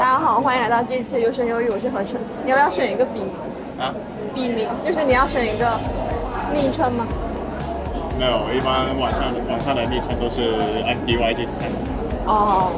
[0.00, 2.18] 大家好，欢迎来到这一期的优生优育，我是何晨。
[2.42, 3.34] 你要不要选一个笔名？
[3.78, 3.92] 啊？
[4.34, 5.78] 笔名就是你要选一个
[6.54, 7.06] 昵称吗？
[8.18, 10.54] 没有，一般网上网上的昵称都是
[10.86, 11.52] 按 DY 这些。
[12.24, 12.72] 哦，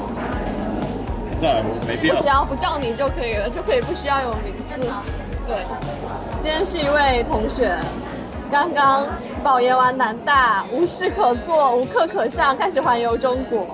[1.39, 2.21] 算了，没必要我。
[2.21, 4.63] 只要不叫你就可以了，就可以不需要有名字。
[5.47, 5.63] 对，
[6.43, 7.79] 今天是一位同学，
[8.51, 9.07] 刚刚
[9.45, 13.65] 保研完南大，无事可做，无课可上，开始环游中国。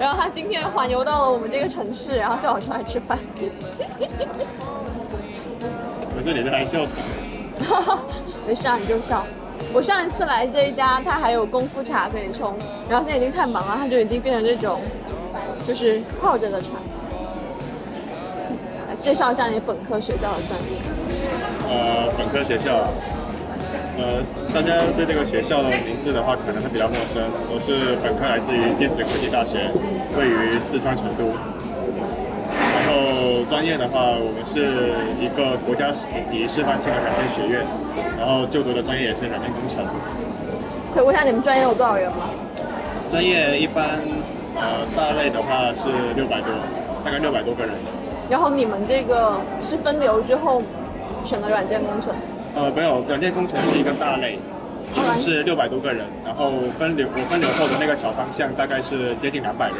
[0.00, 3.18] 然后他今天环游到了我们这个城市，然后叫我出来吃饭。
[6.16, 6.96] 可是你这还笑场。
[8.48, 9.26] 没事啊，你就笑。
[9.74, 12.56] 我上一次来这一家，他还有功夫茶可以冲，
[12.88, 14.80] 然后现在已经太忙了，他就已经变成这种，
[15.68, 16.68] 就是泡着的茶。
[18.88, 20.78] 来介绍一下你本科学校的专业。
[21.68, 22.88] 呃，本科学校，
[24.00, 27.20] 呃，大家对这个学校的名字的话可能会比较陌生。
[27.52, 29.68] 我是本科来自于电子科技大学，
[30.16, 31.28] 位于四川成都。
[32.56, 37.60] 然后专业的话，我们是一个国家级示范性的软件学院，
[38.16, 39.84] 然后就读的专业也是软件工程。
[40.94, 42.30] 可以问一下你们专业有多少人吗？
[43.10, 44.00] 专业一般，
[44.56, 46.48] 呃，大类的话是六百多，
[47.04, 47.74] 大概六百多个人。
[48.30, 50.62] 然后你们这个是分流之后
[51.22, 52.14] 选的软件工程，
[52.54, 54.38] 呃，没有，软件工程是一个大类，
[54.94, 59.76] 一共是六百多个人，然后分流我分流后的那个小方向大概是接近两百人。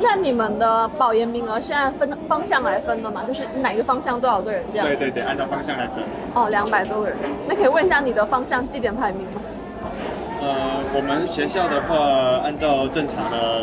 [0.00, 3.22] 那你们的保研名额是按分方向来分的吗？
[3.26, 4.86] 就是哪个方向多少个人这样？
[4.86, 6.02] 对对对，按照方向来分。
[6.34, 7.16] 哦，两百多个人。
[7.48, 9.40] 那可以问一下你的方向绩点排名吗？
[10.40, 13.62] 呃，我们学校的话，按照正常的，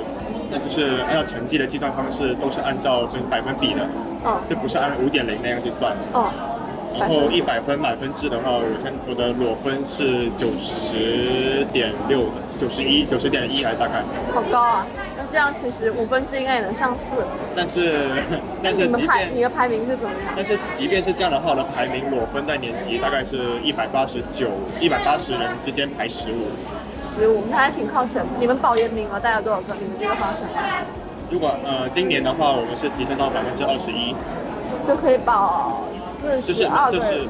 [0.50, 3.82] 那就是按照成绩的计算方式，都是按照分百分比的，
[4.24, 5.92] 哦就不是按五点零那样去算。
[6.14, 6.32] 哦，
[7.00, 14.04] 然后一百分满分制的话，我现我的裸分是九十点六的，九十一，九十点一还大概。
[14.34, 14.86] 好高啊！
[15.18, 17.04] 那这样其实五分制应该也能上四。
[17.56, 18.10] 但是
[18.62, 20.34] 但你们是即便排你的排名是怎么样？
[20.36, 24.48] 但是即便是这样的话，我的排名裸分在年级大概是一百八十九、
[24.82, 26.52] 一百八十人之间排十五。
[26.98, 28.28] 十五，那还挺靠前的。
[28.40, 29.78] 你们保研名额大概多少分？
[29.80, 30.42] 你们这个方向
[31.32, 34.14] 如果呃今年的话，我们是提升到百分之二十一，
[34.88, 35.84] 就可以保
[36.22, 37.28] 四就是十二个人就是，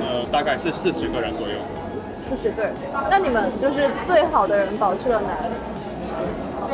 [0.00, 1.54] 呃大概是四十个人左右。
[2.20, 2.72] 四十个人。
[3.08, 5.54] 那你们就是最好的人保去了哪里？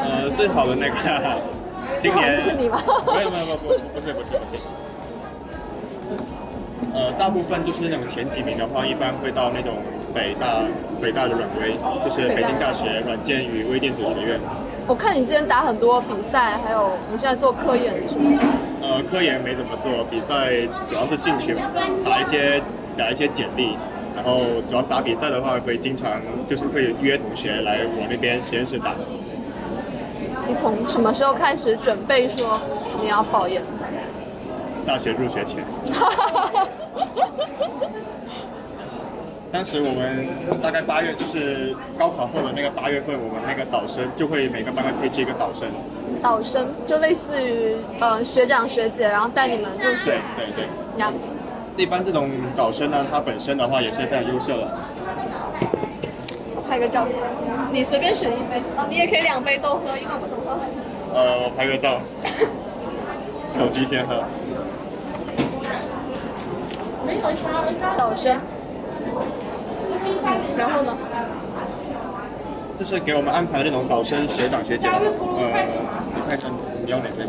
[0.01, 0.97] 呃，最好的那个
[2.01, 4.57] 今年没有没有没有不不是不是不是。
[6.95, 9.77] 呃，大部分就是那种前几名的话，一般会到那种
[10.15, 10.63] 北大
[11.01, 14.41] 北大的软微，就是北京大学软件与微电子学院。
[14.87, 18.41] 我看你之前打很多比赛，还有你现在做科研是吗？
[18.83, 20.51] 呃，科研没怎么做，比赛
[20.89, 21.63] 主要是兴趣嘛，
[22.05, 22.61] 打一些
[22.97, 23.77] 打一些简历，
[24.17, 28.95] 然后主要打比赛的话，会经常就是会约同学来我那边实验室打。
[30.49, 32.59] 你从什么时候开始准备说
[33.01, 33.63] 你要保研？
[34.85, 35.63] 大学入学前，
[39.53, 40.27] 当时我们
[40.63, 45.69] 大概八月，就是高考后的那个八月份，我们那个导生就会每个班会配置一个导生。
[46.23, 50.19] 导生就类似于呃学长学姐，然后带你们入对学。
[50.37, 50.65] 对对，
[50.97, 51.13] 呀，
[51.77, 54.67] 一般这种导生呢，他本身的话也是非常优秀的。
[56.67, 57.07] 拍个照。
[57.71, 60.59] 你随便选一杯，哦，你也可以两杯都喝，因为我不怎么喝。
[61.15, 62.01] 呃，我拍个照，
[63.55, 64.25] 手机先喝。
[67.99, 68.41] 导生。
[70.57, 70.97] 然后呢？
[72.79, 74.99] 就是给我们安排那种导生学长学姐，呃，
[76.17, 76.49] 你看一下
[76.85, 77.25] 你要哪杯？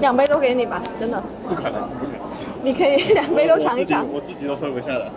[0.00, 2.20] 两杯都给你吧，真的，不可能，不可能。
[2.62, 4.06] 你可以两杯都尝一尝。
[4.12, 5.10] 我自己都喝不下的，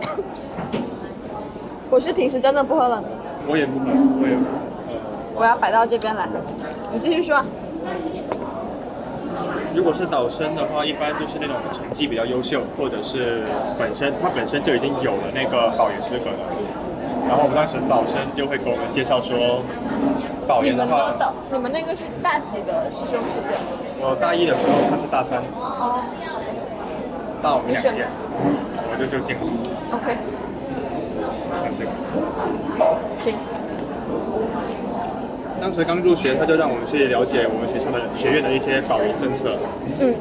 [1.90, 3.08] 我是平时真的不喝冷的，
[3.46, 4.50] 我也不喝，我也不喝。
[4.88, 4.94] 呃，
[5.36, 6.26] 我要摆到这边来。
[6.92, 7.44] 你继续说。
[9.74, 13.44] 如果是导生的话，一般就是那种成绩比较优秀，或者是
[13.78, 16.38] 本身他本身就已经有了那个保研资格的。
[17.28, 19.62] 然后我们当时导生就会给我们介绍说，
[20.48, 23.54] 保研的话，导，你们那个是大几的师兄师姐？
[24.00, 26.02] 我大一的时候他是大三，哦
[27.42, 28.04] 大我们两届，
[28.90, 29.42] 我就就进了。
[29.92, 30.16] ，OK，
[31.62, 31.90] 看这个。
[33.18, 33.34] 行。
[35.60, 39.56] 当时刚入学，他就让我们去了解我们学校的学院的一些保研政策。
[40.00, 40.14] 嗯，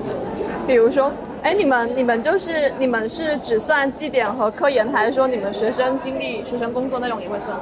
[0.68, 7.58] 比如说，哎，你们你们就是你们是只算绩点和科研，还是说你们学生经历、学生工作内容也会算？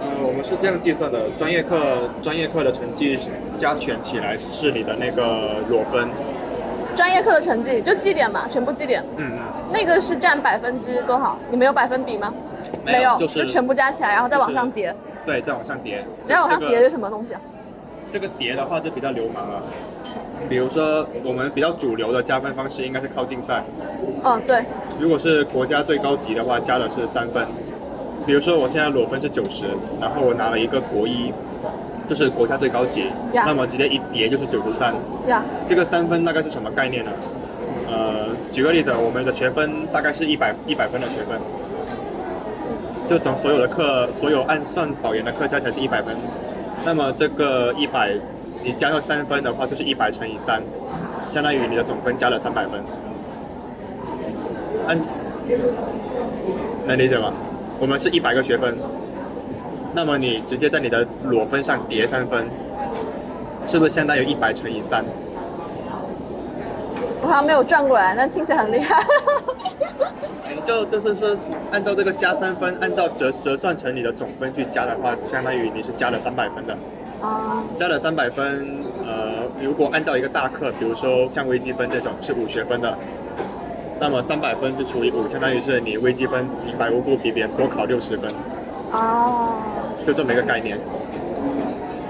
[0.00, 1.78] 呃，我们是这样计算的：专业课
[2.22, 3.18] 专业课的成绩
[3.58, 6.08] 加权起来是你的那个裸分。
[6.96, 9.38] 专业课的成绩就绩点嘛，全部绩点，嗯嗯。
[9.72, 11.38] 那个是占百分之多少？
[11.50, 12.32] 你们有百分比吗？
[12.84, 14.94] 没有就是就全部加起来，然后再往上叠。
[15.26, 16.04] 对，再往上叠。
[16.28, 17.40] 再往上叠是什么东西啊？
[18.12, 19.62] 这个叠的话就比较流氓了。
[20.48, 23.62] 比如说，我们比较主流的加分方式应该是靠竞赛。
[24.24, 24.64] 嗯，对，
[24.98, 27.46] 如果是国家最高级的话，加的是三分。
[28.26, 29.66] 比如说我现在裸分是九十，
[30.00, 31.32] 然后我拿了一个国一，
[32.08, 34.94] 就是国家最高级，呀那么直接一叠就是九十三。
[35.28, 37.10] 呀，这个三分大概是什么概念呢？
[37.88, 41.38] 呃，举个例子，我们的学分大概是一百一百分的学分，
[43.10, 46.16] 就总所有的课，所有按算保研的课加起来是一百分，
[46.84, 48.14] 那么这个一百，
[48.62, 50.62] 你加上三分的话，就是一百乘以三，
[51.28, 52.80] 相当于你的总分加了三百分。
[54.86, 54.96] 按
[56.86, 57.32] 能理解吗？
[57.80, 58.78] 我们是一百个学分，
[59.92, 62.48] 那么你直接在你的裸分上叠三分，
[63.66, 65.04] 是不是相当于一百乘以三？
[67.22, 69.04] 我好像没有转过来，那听起来很厉害。
[70.54, 71.36] 你就就是说，
[71.72, 76.76] 按照这个加三分，按照折折算成你的总分去加的话，相当于你是加了三百分的。
[77.20, 78.66] 啊，加了三百分，
[79.06, 82.96] 呃，如果按照一个大课，比如说像微积分这种是五学分的，
[84.00, 88.30] 那么三百分就除以五，相当于是你微积分平白无故比别人多考六十分，
[88.92, 89.60] 哦，
[90.06, 90.78] 就这么一个概念。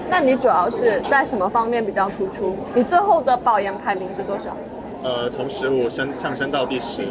[0.09, 2.55] 那你主要是在什么方面比较突出？
[2.73, 4.55] 你最后的保研排名是多少？
[5.03, 7.01] 呃，从十五升上升到第十，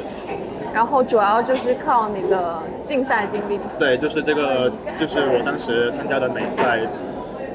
[0.72, 3.58] 然后主要就是靠你的竞赛经历。
[3.78, 6.81] 对，就是这个，就是我当时参加的美赛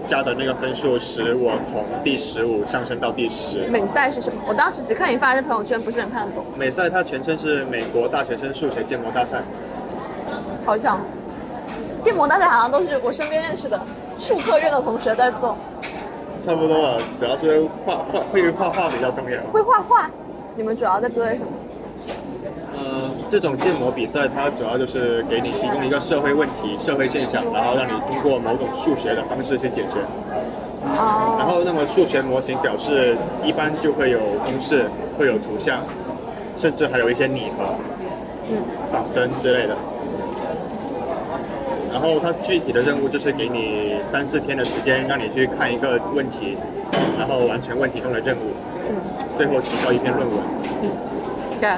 [0.06, 3.68] 加的那个分数，使我从第十五上升到第十。
[3.68, 4.42] 美赛是什么？
[4.48, 6.46] 我当时只看你发的朋友圈，不是很看得懂。
[6.58, 9.42] 美赛它全称是美国大学生数学建模大赛。
[10.66, 11.00] 好像
[12.04, 13.80] 建模大赛好像都是我身边认识的
[14.18, 15.56] 数科院的同学在做。
[16.42, 19.40] 差不多了，主要是画画会画画比较重要。
[19.52, 20.10] 会画画，
[20.56, 21.48] 你们主要在做些什么？
[22.74, 30.00] 呃，这种建模比赛，它主要就是给你提供一个社会问题、社会现象，然后让你通过某种数学的方式去解决。
[30.84, 34.86] 哦，然后，那么数学模型表示一般就会有公式，
[35.18, 35.82] 会有图像，
[36.58, 37.74] 甚至还有一些拟合、
[38.50, 38.58] 嗯，
[38.92, 39.76] 仿真之类的。
[41.92, 46.58] 然后它具体的任务就是给你三四天的时间，让你去看一个问题，
[47.18, 48.54] 然后完成问题中的任务，
[48.90, 48.96] 嗯
[49.38, 50.38] 最后提交一篇论文。
[50.84, 50.92] 嗯，
[51.60, 51.70] 对。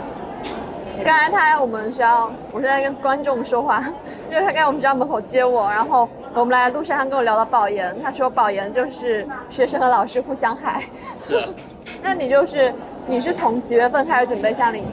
[1.03, 3.81] 刚才他在我们学校，我现在跟观众说话，
[4.29, 10.83] 就是他在我们学校门口接我，然后我们来的路上，他跟我聊到保研，他说保研就是学生和老师互相害。
[11.19, 11.45] 是啊。
[12.03, 12.73] 那你就是
[13.07, 14.89] 你是从几月份开始准备夏令营？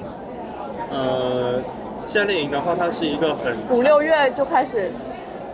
[0.91, 1.61] 呃，
[2.07, 4.93] 夏令营的话，它是一个很五六月就开始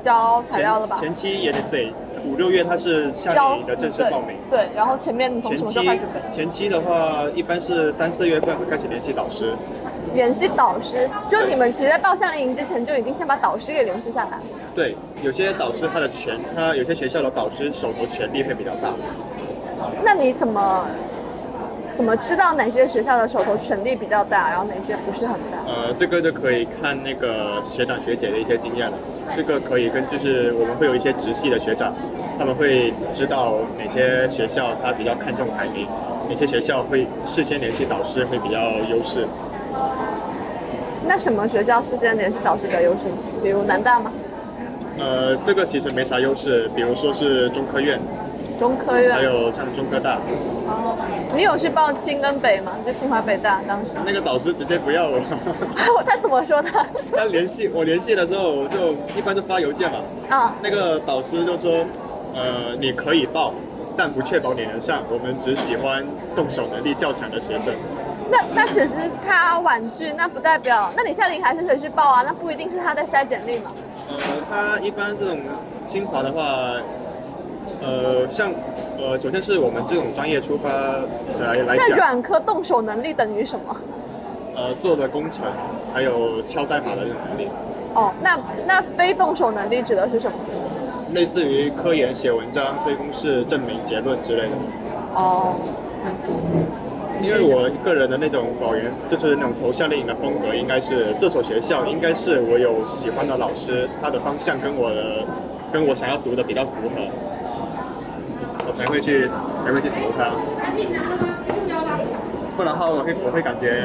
[0.03, 0.97] 交材料了吧？
[0.97, 1.93] 前前期也得对，
[2.25, 4.37] 五六月他是夏令营的正式报名。
[4.51, 6.31] 对，然后前面从什么时前期候开始备？
[6.31, 9.55] 前期的话，一般是三四月份会开始联系导师。
[10.15, 14.39] 联系导师，就你们其实，在报夏令营之前就已经先把导师给联系下来。
[14.75, 18.93] 对，有些导师他的权，他有些学校的导师手头权力会比较大。
[20.03, 20.87] 那你怎么
[21.95, 25.59] 怎么知道哪些学校的手头权力比较大，然后哪些不是很大？
[25.67, 28.97] 呃，这个就可以看那个学长学姐的一些经验了。
[29.37, 31.95] 这个可以跟就是我们会有一些直系的学长，
[32.39, 35.87] 他们会知道哪些学校他比较看重排名，
[36.29, 38.59] 哪些学校会事先联系导师会比较
[38.91, 39.27] 优势。
[41.07, 43.01] 那什么学校事先联系导师比较优势？
[43.43, 44.13] 比如南大吗？
[44.99, 47.99] 呃，这个其实没啥优势，比如说是中科院，
[48.59, 49.13] 中科院？
[49.13, 50.19] 还有像中科大，
[50.67, 50.97] 哦，
[51.35, 52.73] 你有去报清跟北吗？
[52.85, 53.91] 就清华北大当时。
[54.05, 55.21] 那个导师直接不要我。
[56.05, 56.69] 他怎么说的？
[57.17, 59.99] 他联系我联系的时候，我就一般就发邮件嘛。
[60.29, 61.85] 啊，那个导师就说，
[62.35, 63.55] 呃，你可以报，
[63.97, 65.03] 但不确保你能上。
[65.11, 67.75] 我们只喜欢动手能力较强的学生。
[68.31, 73.73] 那那只是他婉拒，那不代表，那你夏令营还是可以去报啊，那不一定是他在筛简历嘛。
[74.09, 74.17] 呃，
[74.49, 75.41] 他一般这种
[75.87, 76.77] 清华的话，
[77.81, 78.53] 呃，像
[78.99, 80.69] 呃，首先是我们这种专业出发
[81.41, 83.77] 来来在讲，软科动手能力等于什么？
[84.55, 85.47] 呃，做的工程
[85.95, 87.49] 还有敲代码的这种能力，
[87.95, 90.37] 哦，那那非动手能力指的是什么？
[91.15, 94.51] 类似于科研、写文章、推公式、证明结论之类的。
[95.15, 95.55] 哦，
[97.23, 105.25] 因为我个人的那种保研，就是那种投夏令营的风格，应该是这所学校应该是我有喜欢的老师，他的方向跟我的
[105.73, 107.01] 跟我想要读的比较符合，
[108.71, 109.27] 我才会去
[109.67, 110.31] 才会去投他。
[112.57, 113.83] 不然的话，我会我会感觉，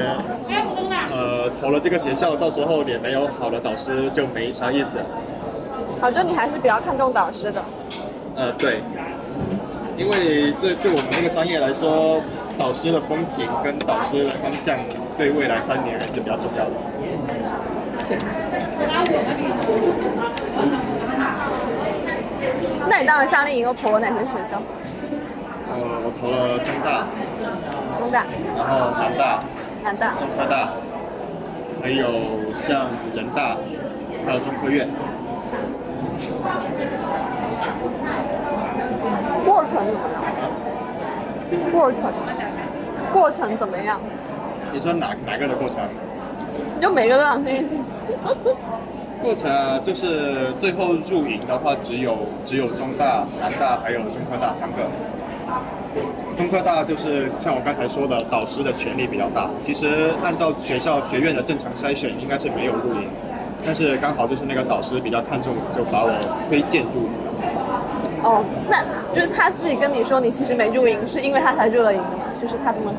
[1.09, 4.89] 呃，投了这个学校，到时候也没有好的导师，就没啥意思。
[5.99, 7.63] 好，就你还是比较看重导师的。
[8.35, 8.83] 呃，对，
[9.97, 12.21] 因为对对我们这个专业来说，
[12.59, 14.77] 导师的风景跟导师的方向，
[15.17, 16.71] 对未来三年还是比较重要的。
[18.05, 18.15] 行。
[22.87, 24.61] 那你当时夏令营又投了哪些学校？
[25.67, 27.07] 呃，我投了中大，
[27.99, 29.39] 中大、然后南大、
[29.83, 30.13] 南大。
[30.13, 30.69] 中科大，
[31.81, 33.57] 还有像人大，
[34.25, 34.87] 还有中科院。
[39.43, 39.99] 过程怎么
[40.39, 40.51] 样？
[41.71, 42.01] 过程，
[43.11, 43.99] 过程怎么样？
[44.71, 45.79] 你说哪哪个的过程？
[46.79, 47.67] 就每个都想听。
[49.21, 54.77] 过程啊，就是最后入营的话，只有只有中大、南大还有中科大三个。
[56.35, 59.49] 中科大就是像我刚才说的，导师的权力比较大。
[59.61, 63.07] 其实按照学校学院的正常筛选，应该是没有入营，
[63.65, 66.11] 但是刚好就是那个导师比较看重，就把我
[66.49, 67.09] 推荐入营。
[68.23, 72.25] 哦，那就是他自己跟你说你其实没入营，是因为他才入了营的嘛？
[72.41, 72.91] 就是他这么，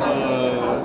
[0.00, 0.78] 呃，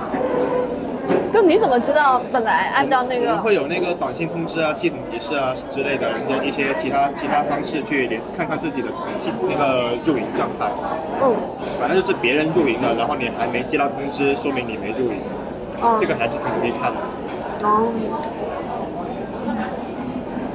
[1.33, 10.69] 就你怎么知道本来按照那我们个会有那个短信通知啊、系统提示啊之类的一些一些其他其他方式去连看看自己的系那个入营状态。
[11.21, 11.35] 嗯
[11.79, 15.19] 反正就是别人入营了，然后你还没接到通知，说明你没入营，
[15.81, 16.97] 哦这个还是挺容易看的。
[17.63, 17.85] 哦，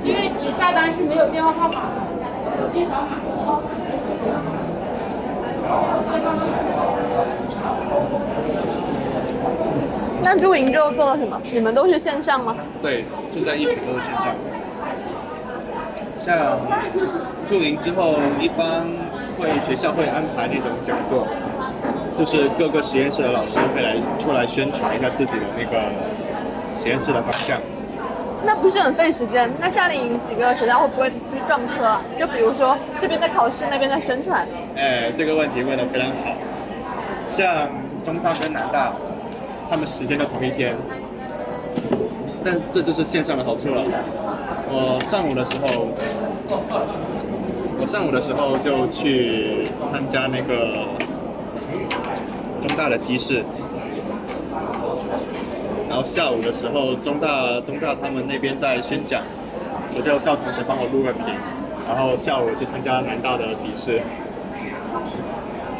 [0.02, 3.19] 因为只下单是没有电话号码的，有电扫码。
[10.32, 11.40] 那入营之后做了什么？
[11.52, 12.56] 你们都是线上吗？
[12.80, 14.26] 对，现在一直都是线上。
[16.22, 16.56] 像
[17.50, 18.87] 入营之后，一般
[19.37, 21.26] 会学校会安排那种讲座，
[22.16, 25.82] 就是各个实验室的老师会来出来宣传一下自己的那个
[26.76, 27.60] 实验室的方向。
[28.44, 29.50] 那不是很费时间？
[29.58, 32.00] 那夏令营几个学校会不会去撞车啊？
[32.16, 34.46] 就比如说这边在考试，那边在宣传。
[34.76, 36.37] 哎，这个问题问得非常好。
[37.26, 37.68] 像
[38.04, 38.92] 中大跟南大，
[39.70, 40.74] 他们时间都同一天，
[42.44, 43.84] 但这就是线上的好处了。
[44.68, 45.88] 我上午的时候，
[47.78, 50.72] 我上午的时候就去参加那个
[52.60, 53.44] 中大的机试，
[55.88, 59.22] 然后下午的时候，中大中大他们那边在宣讲，
[59.94, 61.24] 我就叫同学帮我录个屏，
[61.86, 64.02] 然后下午去参加南大的笔试。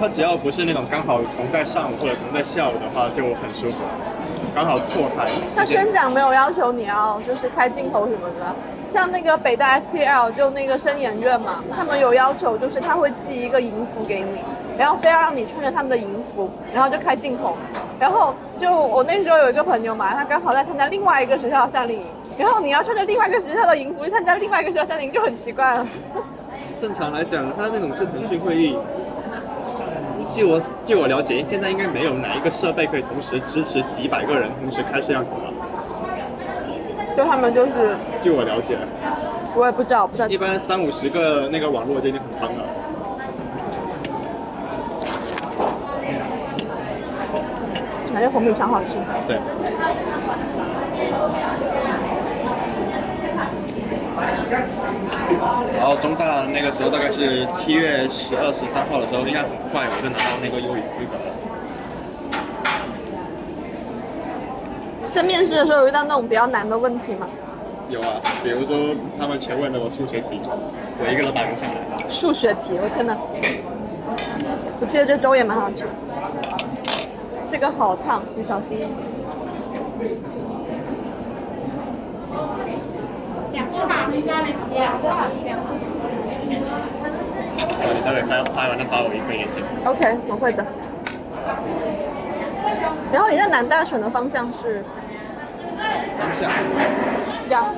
[0.01, 3.77] 他只要不是那种刚好同在上午或者同在下午的话，就很舒服，
[4.55, 5.27] 刚好错开。
[5.55, 8.55] 他时间宣讲没有要求你要就是开镜头什么的，
[8.89, 14.41] 像那个北大 SPL 就那个声研院嘛，他们有要求，就是他会寄一个银服给你，
[14.79, 17.55] 然后非要让你穿着他们的银服，然后就开镜头，
[17.99, 22.07] 然后就我那时候有一个朋友嘛，他刚好在参加另外一个学校的夏令营，
[22.39, 25.87] 然后你要穿着另外一个学校的营服去参加另外一个学校夏令营就很奇怪了。
[26.81, 28.75] 正常来讲，他那种是腾讯会议。
[30.33, 35.53] 据我据我了解，现在应该没有哪一个设备可以同时支持几百个人同时开摄像头了。
[37.17, 38.79] 就他们就是据我了解，
[39.55, 42.65] 我也不知道，不知道一般三五十个那个网络就已经很夯了。
[48.13, 48.97] 感觉红米肠好吃。
[49.27, 49.39] 对。
[55.77, 61.33] 然后中大那个时候大概是七月十二、十三号的时候，应该很快我就拿到那个优语资格了。
[65.13, 67.27] 在面试的时候有遇到那种比较难的问题吗？
[67.89, 71.75] 有啊，比如说他们全问的我数学题，我一个都答不上来。
[72.09, 73.17] 数学题，我天哪！
[74.81, 75.85] 我记得这粥也蛮好吃。
[77.49, 78.87] 这个好烫，你小心。
[83.53, 85.09] 两个吧，那家里两个，
[85.45, 85.65] 两个。
[87.93, 89.63] 你待会拍拍完再发我一份也行。
[89.85, 90.65] OK，我会的。
[93.13, 94.85] 然后你在南大选的方向是
[96.19, 96.51] 方向，
[97.49, 97.75] 这样，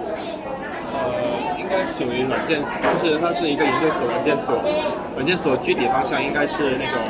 [0.92, 3.64] 呃，应该属于软件，就是它是一个。
[3.64, 4.60] 研究所软件所，
[5.14, 7.00] 软件所具体方向应该是那种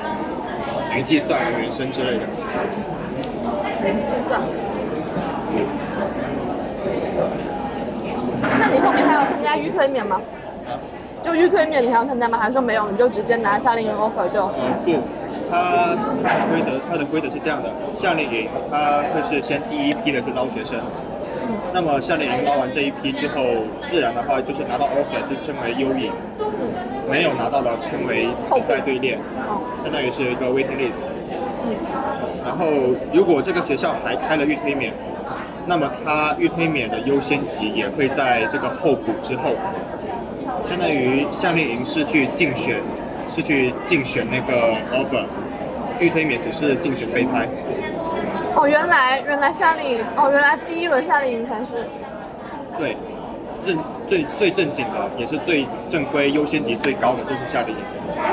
[0.97, 2.27] 云计算、云原生之类的。
[3.85, 4.41] 云计算。
[8.59, 10.21] 那你后面还要参加预推免吗？
[10.67, 10.79] 啊，
[11.25, 12.39] 就预推免你还要参加吗？
[12.39, 14.43] 还是说没有，你就直接拿夏令营 offer 就？
[14.45, 14.53] 呃
[14.85, 15.01] 不，
[15.51, 20.79] 它它的规则它的规则是这样的，夏令营它会是先第一批的去捞学生，
[21.73, 23.43] 那么夏令营捞完这一批之后，
[23.87, 26.13] 自然的话就是拿到 offer 就称为优营，
[27.11, 29.19] 没有拿到的称为后待队列，
[29.49, 31.01] 哦，相当于是一个 waiting list。
[31.65, 31.77] 嗯，
[32.45, 32.67] 然后
[33.13, 34.93] 如果这个学校还开了预推免，
[35.67, 39.53] 那么它预推免的优先级也会在这个候补之后，
[40.65, 42.77] 相当于夏令营是去竞选，
[43.29, 45.25] 是去竞选那个 offer，
[46.01, 47.49] 预推免只是竞选备胎。
[48.55, 51.67] 哦，原来原来夏令营，哦，原来第一轮夏令营才是。
[52.79, 52.97] 对，
[53.61, 53.79] 正
[54.09, 57.83] 最最正经的，也是最正规、优先级最高的，就是夏令营。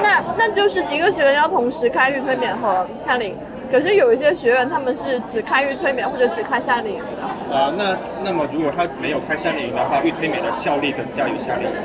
[0.02, 3.36] 那那就是一个学院要同时开预推免和夏令营，
[3.72, 7.06] 可是有一些学员他们是只开预推免或者只开夏令营的。
[7.52, 11.76] 呃，那那么如果他没有开夏令营的话，预推免的效力等价于夏令营。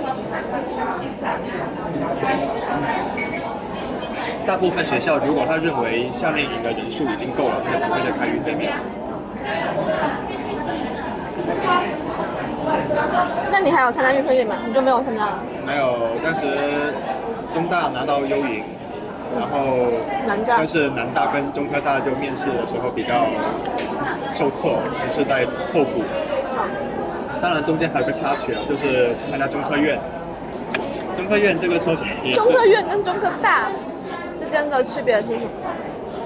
[4.47, 8.73] 大部分学校如果他认为夏令营的人数已经够了，他就不会再开预推免。
[13.51, 14.57] 那你还有参加预推免吗？
[14.67, 15.39] 你就没有参加了？
[15.67, 16.47] 没有，当时
[17.53, 18.63] 中大拿到优营，
[19.39, 19.89] 然后
[20.27, 23.27] 南大但是南大跟中科大就面试的时候比较
[24.31, 26.03] 受挫，只是在候补。
[27.43, 29.99] 当然中间还有个插曲啊，就是去参加中科院。
[31.17, 33.69] 中科院这个说起来，中科院跟中科大
[34.39, 35.41] 之间的区别是什么？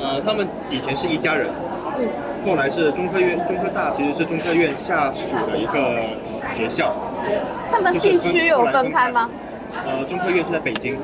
[0.00, 1.48] 呃，他们以前是一家人，
[1.98, 2.06] 嗯，
[2.46, 6.00] 后来是中科院、中科大其实是中科院下属的一个
[6.54, 6.94] 学校。
[7.70, 9.28] 他们地区有分开吗？
[9.84, 10.96] 呃，中科院是在北京，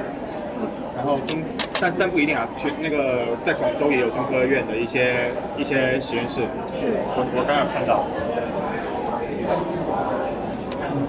[0.96, 1.42] 然后中
[1.80, 6.42] 但但不一定啊，去那个在广州也有中科院的一些一些实验室。
[7.16, 8.04] 我我刚刚有看到。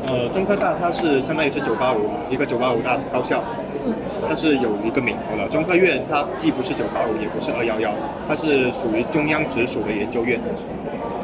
[0.08, 3.44] 呃，中科大它是相当于是九八五一个九八五大高校，
[4.28, 5.48] 它是有一个名头的。
[5.50, 7.92] 中科院它既不是九八五也不是二幺幺
[8.28, 10.40] 它是属于中央直属的研究院。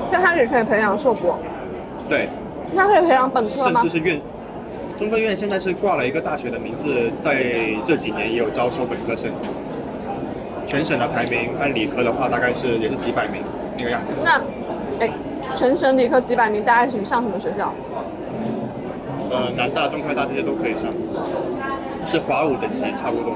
[0.09, 1.37] 像它也可以培养硕博，
[2.09, 2.29] 对，
[2.73, 3.97] 那可以培养本科吗甚至？
[3.97, 4.21] 是院。
[5.01, 7.43] 中科院现在是挂了一个大学的名字，在
[7.83, 9.31] 这几年也有招收本科生。
[10.63, 13.41] 全省的排名，按理科的话，大概是也是几百名
[13.79, 14.13] 那个样子。
[14.23, 14.39] 那，
[14.99, 15.09] 哎，
[15.55, 17.73] 全省理科几百名，大概什么上什么学校？
[19.31, 20.93] 呃，南大、中科大这些都可以上，
[22.05, 23.33] 是华五等级差不多。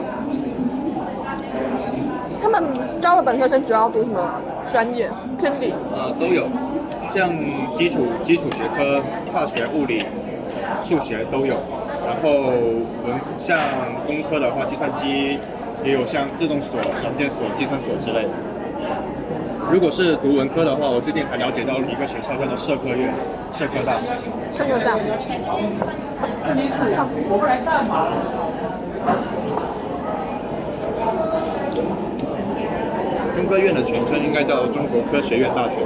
[2.39, 2.63] 他们
[3.01, 4.39] 招的本科生主要读什么
[4.71, 5.09] 专业？
[5.39, 5.73] 偏理。
[5.91, 6.47] 呃，都有，
[7.09, 7.33] 像
[7.75, 9.01] 基础基础学科，
[9.33, 10.05] 化学、物理、
[10.83, 11.55] 数学都有。
[12.05, 12.29] 然后
[13.05, 13.57] 文像
[14.05, 15.39] 工科的话，计算机
[15.83, 18.29] 也有像自动锁、软件锁、计算锁之类的。
[19.71, 23.11] 如果是读文科的话，我最近还了解到一个学校叫做社科院，
[23.51, 23.97] 社科大。
[24.51, 24.95] 社科大。
[33.35, 35.77] 中科院的全称应该叫中国科学院大学。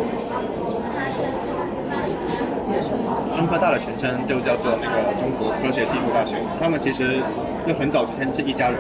[3.36, 6.36] 中科大的全称就叫做那个中国科学技术大学。
[6.60, 7.22] 他们其实
[7.68, 8.78] 就很早之前是一家人。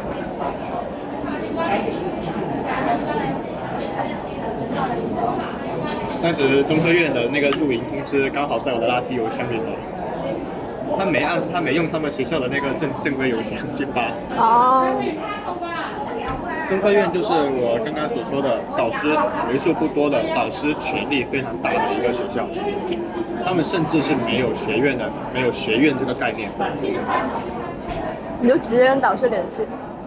[6.21, 14.11] 当时中科院的那个入营通知刚好在我的垃圾邮箱里头，他没按他没用他们学校的那个正正规邮箱去发。
[14.35, 14.85] 哦，
[16.69, 19.07] 中科院就是我刚刚所说的导师
[19.49, 22.45] 为数不多的导师权力非常大的一个学校，
[23.45, 26.49] 他们甚至是没有学院的，没有学院这个概念。
[28.41, 29.63] 你就直接跟导师联系。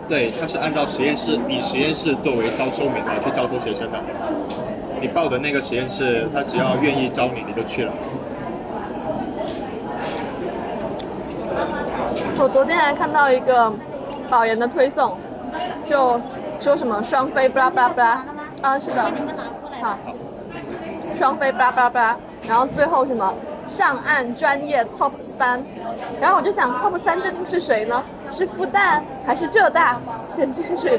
[0.09, 3.99] 对，他是按照实验室以实验室作为招收名额去招收学生的。
[5.01, 7.92] 你报的那个实验室，他只要愿意招你，你就去了。
[12.38, 13.73] 我昨天还看到一个
[14.29, 15.16] 保研的推送，
[15.87, 16.21] 就
[16.59, 18.25] 说什么双非巴拉巴拉巴拉，
[18.62, 19.03] 啊是的，
[19.81, 19.99] 好，
[21.14, 22.16] 双飞巴拉巴拉巴拉，
[22.48, 23.35] 然后最后什么
[23.66, 25.62] 上岸专业 top 三，
[26.20, 28.03] 然后我就想 top 三究竟是谁呢？
[28.31, 29.98] 是复旦还是浙大？
[30.35, 30.98] 点进去，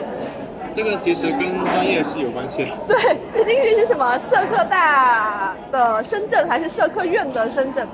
[0.75, 2.71] 这个其实跟专业是有关系的。
[2.87, 4.17] 对，点进去是什么？
[4.19, 7.87] 社科大的深圳还是社科院的深圳？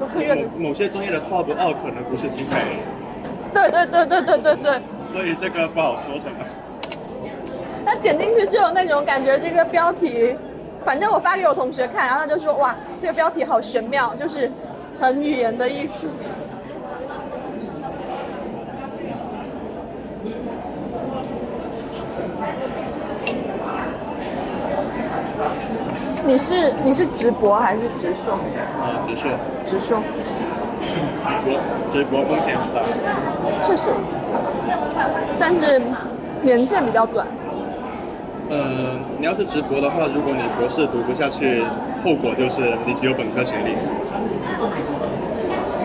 [0.00, 2.56] 社科院的，某某些专业的 top 二可能不是清北，
[3.54, 4.80] 对对对对对对对。
[5.12, 6.36] 所以这个不好说什么。
[7.84, 10.36] 那点进去就有那种感觉，这个标题，
[10.84, 14.50] 反正我发给我同学看，然后他就说哇，这个标题好玄妙，就是
[15.00, 16.08] 很语言的艺术。
[26.24, 28.34] 你是你是直博还是直硕？
[28.34, 29.30] 啊，直硕，
[29.64, 29.98] 直硕，
[30.80, 31.60] 直播，
[31.92, 32.80] 直播风险很大。
[33.64, 33.90] 确实，
[35.38, 35.82] 但是
[36.42, 37.26] 年限比较短。
[38.52, 41.62] 嗯，你要是直博的话，如果你博士读不下去，
[42.04, 43.76] 后果就是你只有本科学历。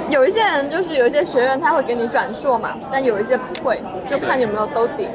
[0.10, 5.08] 有一些人就是有一些学院他会给你转硕嘛，但有一些不会，就看有没有兜底。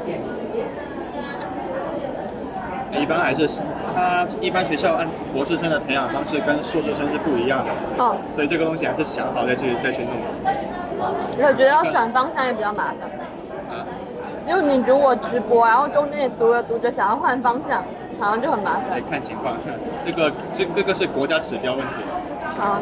[2.99, 3.47] 一般还是
[3.95, 10.11] 他一般学校按博士生的培养方式跟硕士生是不一样的，嗯，所以这个东西还是想好再去再去弄。
[10.99, 13.09] 我觉得要转方向也比较麻烦。
[14.51, 17.81] 啊，因为你如果直播，然后中间也读着读着想要换方向，
[18.19, 19.09] 好像就很麻来烦。
[19.09, 19.55] 看情况，
[20.03, 22.03] 这个这这个是国家指标问题。
[22.57, 22.79] 好，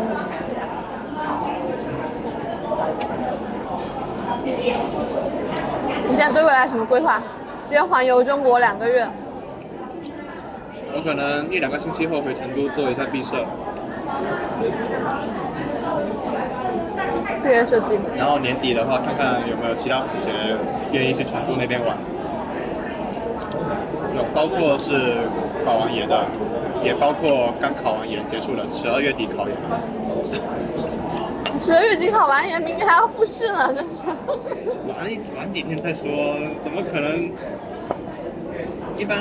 [6.07, 7.21] 你现在对未来什么规划？
[7.63, 9.07] 先环游中国两个月，
[10.95, 13.45] 我可能一两个星期后回成都做一下毕设，
[18.15, 20.31] 然后年底的话，看看有没有其他同学
[20.91, 21.95] 愿意去成都那边玩，
[24.15, 25.17] 有包括是
[25.65, 26.25] 考完研的，
[26.83, 29.55] 也包括刚考完研结束的，十二月底考研。
[31.57, 34.05] 十二月底考完研，明年还要复试呢，真是。
[34.87, 36.07] 晚一晚几天再说，
[36.63, 37.31] 怎么可能？
[38.99, 39.17] 一般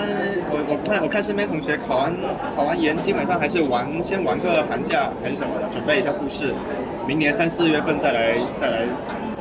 [0.50, 2.12] 我我看我看身边同学考完
[2.56, 6.52] 考完研，基本上还是玩先玩个寒假还是什么的，准备一下复试，
[7.06, 8.80] 明年三四月份再来再来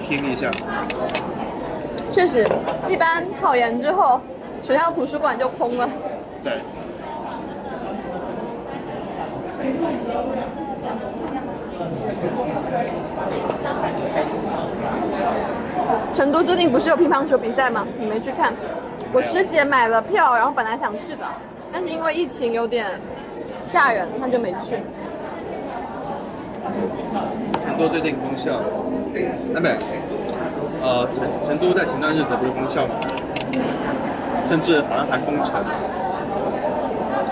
[0.08, 0.52] 拼一下。
[2.12, 2.46] 确实，
[2.88, 4.22] 一般考研之后，
[4.62, 5.90] 学校图书馆就空了。
[6.44, 6.62] 对。
[16.14, 17.86] 成都最近不是有乒乓球比赛吗？
[18.00, 18.54] 你没去看？
[19.14, 21.26] 我师姐买了票，然后本来想去的，
[21.72, 22.86] 但是因为疫情有点
[23.66, 24.78] 吓人，她就没去。
[27.64, 28.60] 成都最近封校，
[29.54, 29.70] 那没，
[30.82, 32.96] 呃，成成都在前段日子不是封校吗？
[34.50, 35.64] 甚至好像还封城。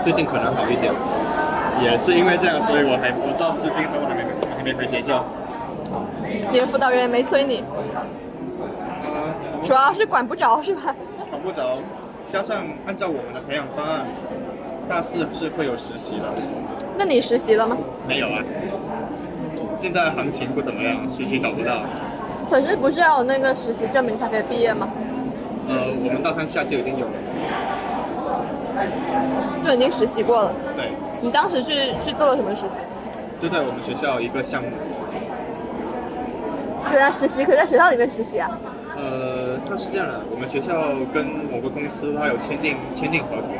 [0.04, 0.92] 最近可能好一点，
[1.82, 4.24] 也是因为这样，所以我还我到至今都还没
[4.56, 5.24] 还没回学校。
[6.50, 7.62] 你的辅导员也没催你？
[9.66, 10.94] 呃，主要是管不着是吧？
[11.28, 11.78] 管不着，
[12.32, 14.06] 加上按照我们的培养方案，
[14.88, 16.24] 大四是会有实习的。
[16.96, 17.76] 那你实习了吗？
[18.06, 18.38] 没有啊。
[19.78, 21.82] 现在行情不怎么样，实习找不到。
[22.48, 24.88] 可是不是要有那个实习证明才可以毕业吗？
[25.68, 25.74] 呃，
[26.04, 27.12] 我们大三下就已经有了。
[29.64, 30.52] 就已经实习过了。
[30.76, 30.92] 对。
[31.20, 32.76] 你当时去去做了什么实习？
[33.42, 34.68] 就在我们学校一个项目。
[36.92, 38.48] 原来实习可以在学校里面实习啊？
[38.96, 40.72] 呃，它是这样的，我们学校
[41.14, 43.56] 跟某个公司它有签订签订合同。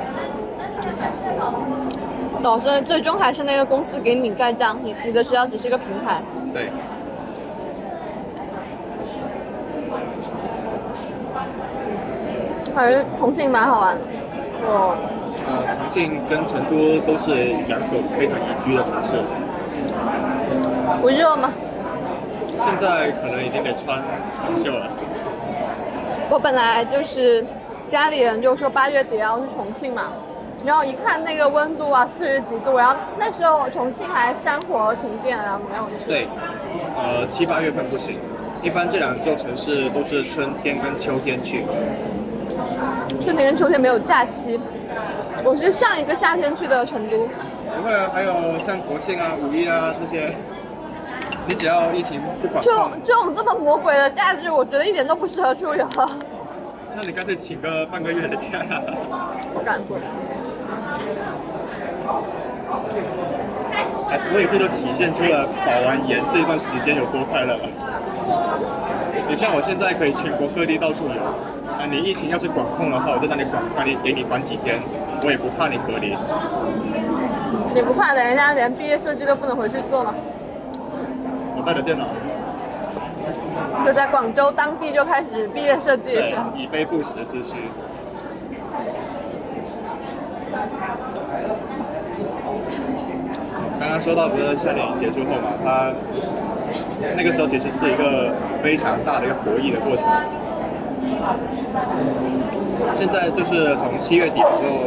[2.43, 6.21] 老师最终还是那个公司给你盖章，你你的学校只是个平台。
[6.53, 6.71] 对。
[12.75, 14.03] 还是重庆蛮好玩的。
[14.67, 14.97] 哦。
[15.49, 17.33] 呃，重庆跟成都都是
[17.69, 19.17] 两所非常宜居的城市。
[21.01, 21.53] 不热吗？
[22.59, 24.89] 现在可能已经得穿长袖了。
[26.29, 27.45] 我本来就是
[27.89, 30.13] 家里人就说八月底要去重庆嘛，
[30.65, 36.05] 然后一看那个温度啊，四十几度，然后那时候重庆还山火停电啊，没有去。
[36.07, 36.29] 对，
[36.97, 38.19] 呃，七八月份不行，
[38.63, 41.65] 一般这两座城市都是春天跟秋天去。
[43.23, 44.59] 春天跟秋天没有假期，
[45.45, 47.29] 我是上一个夏天去的成都。
[47.77, 50.35] 不会啊，还有像国庆啊、五一啊这些。
[51.49, 55.89] 你只要疫情不管控，这种这么魔鬼的假日，我觉得一点都不适合出游。
[56.95, 58.49] 那你干脆请个半个月的假。
[59.55, 59.97] 不敢做。
[64.09, 67.69] 哎，所以这就体现出了保完研这段时间有多快乐了。
[69.29, 71.23] 你像我现在可以全国各地到处游，
[71.71, 74.81] 啊，你疫情要是管控的话，我就让你管，让你给你管几天，
[75.23, 76.17] 我也不怕你隔离。
[77.75, 80.15] 你不怕的人家连毕业设计都不能回去做吗？
[81.67, 82.07] 带着电脑，
[83.85, 87.55] 就在广州当地就开始毕业设计，是以备不时之需。
[93.81, 95.93] 刚刚说到不是夏令营结束后嘛，他
[97.17, 100.07] 那个时候其实是一个非常大的一个博弈的过程。
[102.97, 104.87] 现在就是从七月底的时候，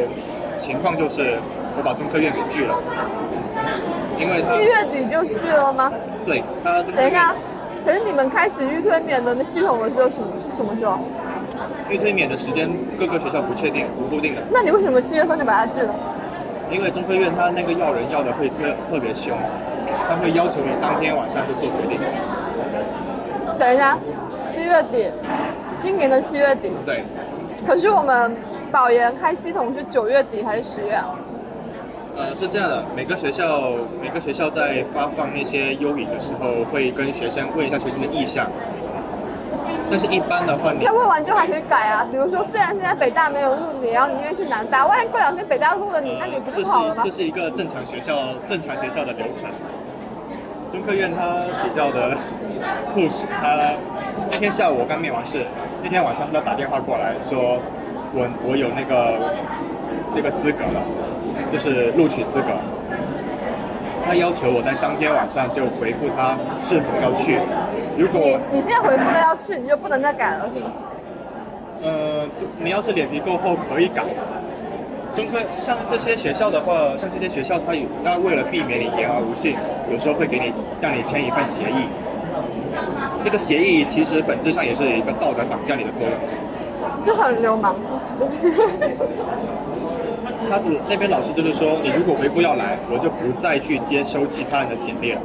[0.57, 1.39] 情况就是
[1.79, 2.75] 我把中科院给拒了。
[4.19, 5.89] 因为七月底就拒了吗？
[6.25, 7.33] 对，他等一下，
[7.85, 10.99] 可是你们开始预推免的那系统的时候，什么是什么时候？
[11.89, 14.41] 预推免的时间各个学校不确定，不固定的。
[14.51, 15.95] 那你为什么七月份就把它拒了？
[16.69, 19.33] 因为中科院他那个要人要的会特特别凶，
[20.07, 21.97] 他会要求你当天晚上就做决定。
[23.57, 23.97] 等一下，
[24.51, 25.09] 七月底，
[25.79, 26.69] 今年的七月底。
[26.85, 27.05] 对。
[27.65, 28.35] 可是我们
[28.71, 31.15] 保研开系统是九月底还是十月啊？
[32.19, 33.71] 呃，是这样的，每个学校
[34.03, 38.45] 每个学校在发放那些优影的时候，会跟学生问一下学生的意向。
[39.89, 42.05] 但是，一般的话，你他问完之后还可以改啊。
[42.11, 47.01] 比如说，虽然现在北大没有录你，然后你愿意去南大，万一过两天北大录了你，那你不就好了吗？
[47.05, 49.49] 这是这是一个正常学校正常学校的流程。
[50.73, 52.17] 中科院它比较的
[52.93, 53.55] 护士，他
[54.29, 55.45] 那天下午我刚面完试，
[55.81, 57.57] 那天晚上他打电话过来说，
[58.13, 59.33] 我我有那个
[60.13, 60.81] 那个资格了。
[61.51, 62.47] 就是录取资格，
[64.05, 67.39] 他要求我在当天晚上就回复他是否要去。
[67.97, 70.71] 如果你现在回复了要去，你就不能再改了，是吗？
[71.81, 72.25] 呃，
[72.61, 74.03] 你要是脸皮够厚，可以改。
[75.15, 79.55] 中科像这些学校的话，像这些学校，它有它为了避免你言而无信，
[79.91, 81.89] 有时候会给你让你签一份协议。
[83.23, 86.13] 这个协议其实本质上也是一个道德绑架你的作用。
[87.05, 87.75] 就很流氓。
[90.49, 95.21] 他的那边老师就是说，你如果回复要来，我就不再去接收其他人的简历了。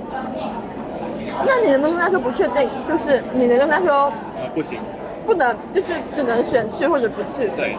[1.46, 2.68] 那你能不能跟他说不确定？
[2.86, 4.78] 就是你能跟他说呃，不行，
[5.26, 7.48] 不能，就是只能选去或者不去。
[7.56, 7.76] 对。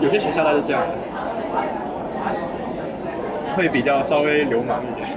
[0.00, 0.94] 有些学校它是这样的，
[3.56, 5.08] 会比较稍微流氓一点。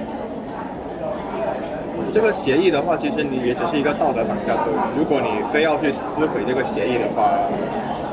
[2.12, 4.82] 这个协议的话，其实你也只是一个道德绑架作用。
[4.96, 7.30] 如果你非要去撕毁这个协议的话，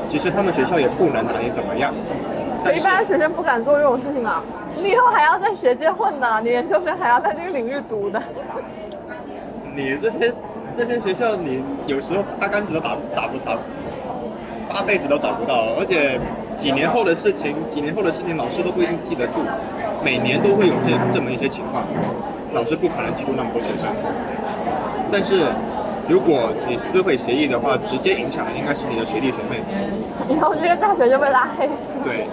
[0.08, 1.92] 其实他们学校也不能拿你怎么样。
[2.64, 4.42] 但一般学生不敢做这种事情啊！
[4.76, 8.20] 你以后还要在学界混呢，你研究生还要在这个领域读的。
[9.76, 10.34] 你这些
[10.76, 13.56] 这些学校，你有时候八竿子都打打不打，
[14.68, 16.18] 八辈子都找不到，而且
[16.56, 19.38] 几年后的事情，几年后的事情，老师都不一定记得住，
[20.04, 21.84] 每年都会有这这么一些情况，
[22.52, 23.88] 老师不可能记住那么多学生。
[25.12, 25.44] 但是
[26.08, 29.60] 如果你撕毁协议的话，直接影响的应该是你的学弟学妹，
[30.28, 31.68] 以后这个大学就被拉黑。
[32.02, 32.26] 对，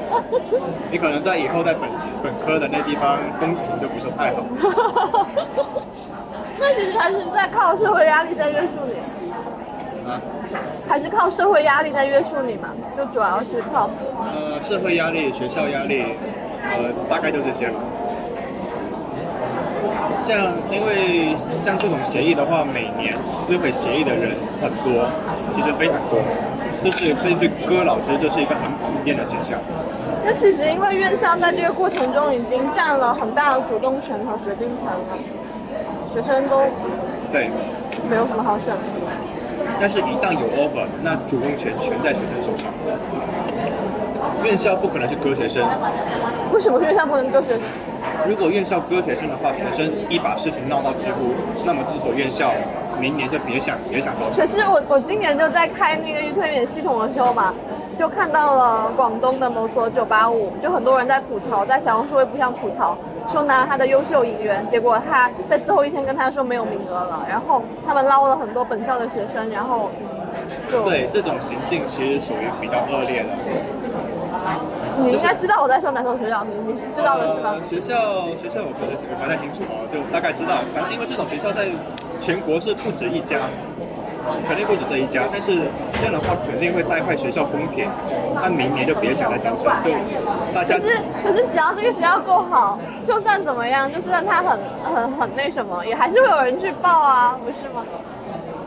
[0.90, 1.90] 你可能在以后在本
[2.24, 4.46] 本科的那地方风评就不是太好。
[6.58, 10.22] 那其实还是在靠社会压力在约束你，啊，
[10.88, 12.70] 还是靠社会压力在约束你嘛？
[12.96, 13.90] 就主要是靠。
[14.34, 16.16] 呃，社会压力、学校压力，
[16.64, 17.80] 呃，大概就这些吧。
[20.12, 25.08] 像因为像这种协议的话，每年撕毁协议的人很多，
[25.56, 26.20] 其实非常多，
[26.84, 29.60] 就是根据戈老师，这是一个很普遍的现象。
[30.24, 35.18] 那其实因为院校在这个过程中已经占了很大的主动权和决定权了，
[36.14, 36.62] 学生都
[37.32, 37.50] 对，
[38.10, 38.82] 没有什么好选的。
[39.80, 42.72] 但是，一旦有 offer，那主动权全在学生手上。
[44.44, 45.68] 院校不可能去割学生，
[46.52, 47.62] 为什么院校不能割学生？
[48.28, 52.54] 如果院校割学生的话，学生一把事情闹到知乎，那么这所院校
[53.00, 54.36] 明年就别想别想招生。
[54.36, 57.54] 可是我我今年就在开那个预推免系统的时候嘛，
[57.98, 69.90] 就看到了广东的某所985，就很多人在吐槽，在小红书也不想吐槽，说拿他的优秀引援，结果他在最后一天跟他说没有名额了，然后他们捞了很多本校的学生，然后
[70.70, 73.30] 就对，这种行径其实属于比较恶劣的。
[74.98, 77.64] 你应该知道我在说哪所学校，你你是知道的是吗呃？
[77.64, 80.60] 学校学校我觉得我不太清楚哦，就大概知道。
[80.74, 81.68] 反正因为这种学校在
[82.20, 83.38] 全国是不止一家，
[84.48, 85.24] 肯定不止这一家。
[85.32, 85.52] 但是
[85.94, 87.88] 这样的话肯定会带坏学校风评，
[88.34, 89.92] 那明年就别想来招生，就
[90.54, 90.88] 大家可是
[91.24, 97.84] 可是只要这个学校够好，就算怎么样，就算他很很很那什么，也还是会有人去报啊，不是吗？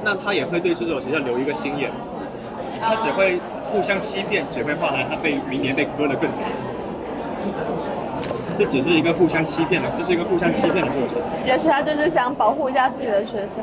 [0.05, 1.91] 那他也会对这种学校留一个心眼，
[2.81, 3.41] 他只会
[3.73, 6.45] 互相欺骗，只会换来他被明年被割的更惨。
[8.59, 11.17] 这只是一个互相欺骗的，这是一个互相欺骗的过程。
[11.47, 13.63] 也许他就是想保护一下自己的学生。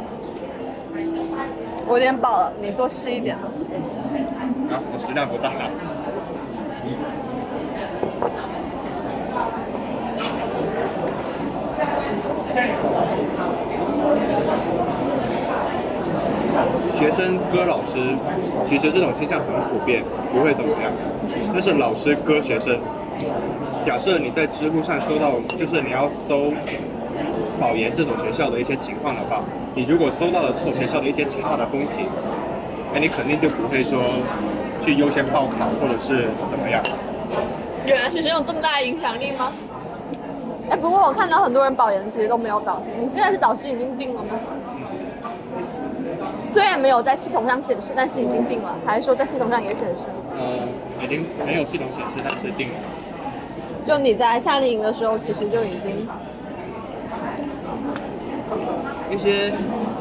[1.86, 3.36] 我有点饱了，你多吃一点。
[3.36, 3.43] 啊，
[4.71, 5.69] 我食量不大啊。
[16.97, 17.99] 学生割老师，
[18.69, 20.89] 其实这种现象很普遍，不会怎么样。
[21.53, 22.79] 但是老师割学生，
[23.83, 26.53] 假设你在知乎上搜到，就是你要搜
[27.59, 29.41] 保研这种学校的一些情况的话，
[29.73, 32.07] 你如果搜到了这种学校的一些差的风评，
[32.93, 33.99] 那你肯定就不会说
[34.81, 36.81] 去优先报考或者是怎么样。
[37.85, 39.51] 原来学生有这么大的影响力吗？
[40.69, 44.29] 哎，不过我看到很多人保研其实都没有导师，你现在是导师已经定了吗？
[46.41, 50.05] 虽然没有在系统上显示，但是已经定了，还是说在系统上也显示？
[50.33, 50.67] 呃，
[51.03, 52.73] 已经没有系统显示，但是定了。
[53.86, 56.08] 就你在夏令营的时候，其实就已经
[59.12, 59.52] 一些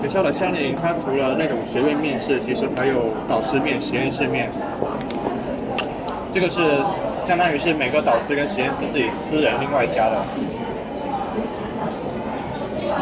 [0.00, 4.50] 学校的夏令营，它除了那种学院面试，其实还有导师面、实验室面。
[6.32, 6.60] 这个是
[7.26, 10.24] 相当于是每个导师跟实验室自己私人另外加的，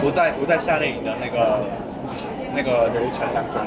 [0.00, 1.60] 不在不在夏令营的那个
[2.56, 3.60] 那个流程当中。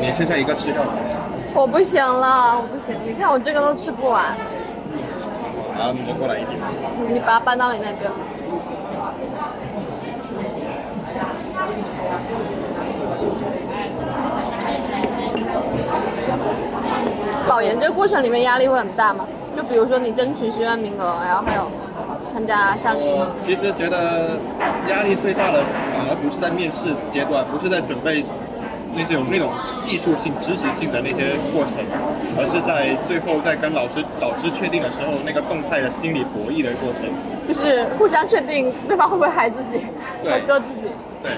[0.00, 0.92] 你剩下一个吃掉了，
[1.54, 2.94] 我不行了，我不行。
[3.06, 4.34] 你看我这个都吃不完，
[5.78, 6.58] 然后你就过来一点。
[7.12, 8.10] 你把它搬到你那边。
[17.46, 19.26] 保研这个过程里面压力会很大吗？
[19.54, 21.70] 就比如说你争取学院名额，然后还有
[22.32, 23.26] 参加夏令营？
[23.42, 24.38] 其实觉得
[24.88, 25.62] 压力最大的
[25.92, 28.24] 反而不是在面试阶段，不是在准备
[28.94, 31.78] 那种那种技术性、知识性的那些过程，
[32.36, 37.04] 而是在最后在跟老师导师确定的时候，那个动态的心理博弈的过程。
[37.44, 39.86] 就是互相确定对方会不会害自己，
[40.22, 40.88] 对和割自己。
[41.22, 41.32] 对，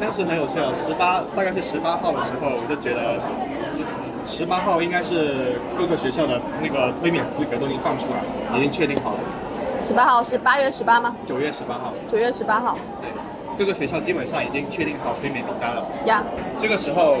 [0.00, 3.18] 当时很有趣啊，十八大概是十八号的时候，我就觉得
[4.24, 8.22] 十八号应该是各个学校的那个推免资格都已经放出来，
[8.58, 9.18] 已经确定好了，
[9.80, 11.16] 十八号是八月十八吗？
[11.24, 11.92] 九月十八号。
[12.10, 13.10] 九月十八号对，
[13.58, 15.84] 各个学校基本上已经确定好推免名单了。
[16.04, 16.22] 呀。
[16.60, 17.16] 这个时候，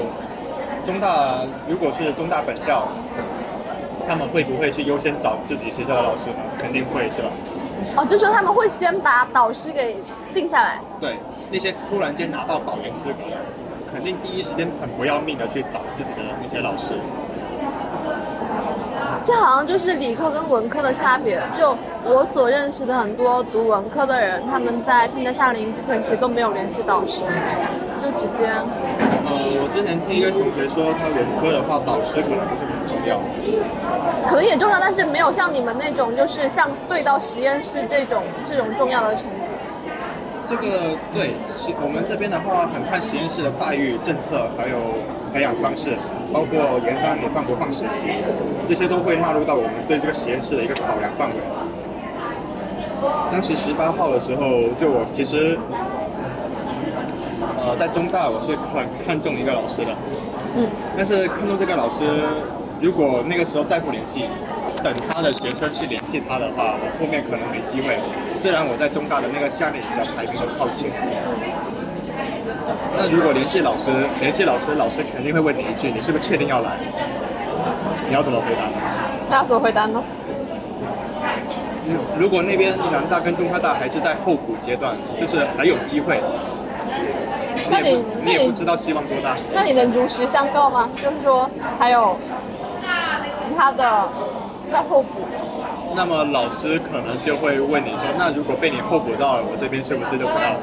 [0.86, 2.86] 中大如果是中大本校，
[4.06, 6.36] 他们会不会去优先找自己学校的老师呢？
[6.60, 7.28] 肯定会，是吧？
[7.96, 9.96] 哦，就说他们会先把导师给
[10.32, 10.78] 定下来。
[11.00, 11.18] 对，
[11.50, 13.18] 那些突然间拿到保研资格，
[13.92, 16.94] 肯定第一时间很不要命的去找自己的那些老师。
[19.24, 21.40] 这好像就是理科跟文科的差别。
[21.54, 27.20] 就我所认识的很多读文科的人，他们在参加夏令营之前其实都没有联系导师，
[28.02, 28.46] 就直接
[29.26, 29.30] 呃，
[29.60, 33.20] 我之前听一个同学说，他文科的话，导师可能不是很重要。
[34.26, 39.37] 可能也重要，但是没有像你们那种就是像对到实验室这种这种重要的程度。
[40.48, 44.76] 这个对，是我们这边的话，很看实验室的待遇、政策，还有
[45.32, 45.92] 培养方式，
[46.32, 48.06] 包括研三你放不放实习，
[48.66, 51.36] 这些都会纳入到我们对这个实验室的一个考量范围。
[53.30, 55.58] 当时十八号的时候，就我其实，
[57.62, 59.92] 呃，在中大我是很看重一个老师的，
[60.56, 62.02] 嗯，但是看中这个老师，
[62.80, 64.24] 如果那个时候再不联系，
[64.82, 67.98] 等他的学生去联系他的话，我后面可能没机会。
[68.40, 70.90] 虽然我在中大的那个夏令营的排名都靠前，
[72.96, 76.76] 那如果联系老师，联系老师，老师肯定会问你一句：你是不是确定要来？
[78.08, 78.62] 你要怎么回答？
[79.28, 80.02] 那要怎么回答呢？
[81.86, 86.20] 如如果那边南大跟中科大还是在候补阶段，就是还有机会，
[87.70, 89.36] 那你你也不你也不知道希望多大。
[89.52, 90.88] 那你能如实相告吗？
[90.94, 92.16] 就是说还有
[93.42, 94.08] 其他的
[94.70, 95.08] 在候补。
[95.96, 100.60] 那么老师可能就会问你说，那如果被你候补到了，我这边是不是就不要了？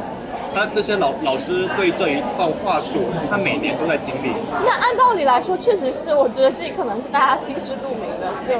[0.53, 4.31] 他这些老老师对这一套话术，他每年都在经历。
[4.63, 8.55] 那按道理来说，确实是，我觉得这可能是大家心知肚明的，就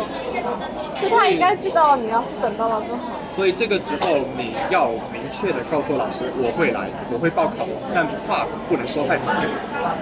[1.00, 3.16] 就他应该知道，你要是等到了更好。
[3.34, 9.48] 所以这个时候你要明确的告诉老师，我会来，我会报考，但话不能说太满。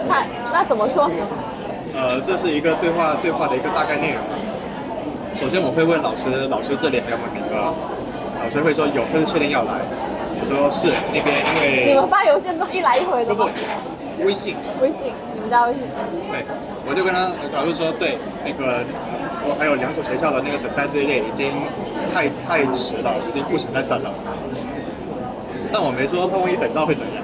[0.08, 1.08] 那那怎么说？
[1.95, 4.21] 呃，这是一个对话对话的一个大概内容。
[5.43, 7.75] 首先我会问老师，老师这里还有没有名额？
[8.41, 9.75] 老师会说有，但是确定要来。
[10.39, 13.49] 我说是那边因为你们发邮件都一来一回的不吗？
[14.15, 14.56] 不，微信。
[14.79, 15.84] 微信，你们加微信。
[16.32, 16.47] 对，
[16.88, 18.15] 我就跟他老师说，对，
[18.47, 18.88] 那个
[19.43, 21.51] 我还有两所学校的那个等待队列已经
[22.15, 24.15] 太太迟了，已经不想再等了。
[25.73, 27.19] 但我没说，他万一等到会怎样？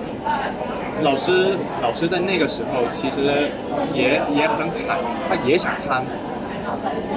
[1.07, 3.47] 老师老师在那个时候其实
[3.95, 4.99] 也也很喊，
[5.31, 6.03] 他也想贪，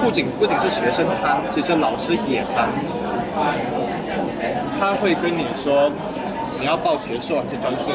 [0.02, 2.68] 不仅不仅是学生贪，其实老师也贪。
[4.78, 5.90] 他会跟你说，
[6.58, 7.92] 你要报学硕还是专硕？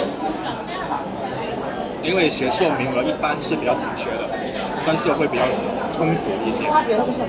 [2.03, 4.29] 因为学硕名额一般是比较紧缺的，
[4.85, 5.43] 专硕会比较
[5.91, 6.71] 充足一点。
[6.71, 7.27] 差别是什么？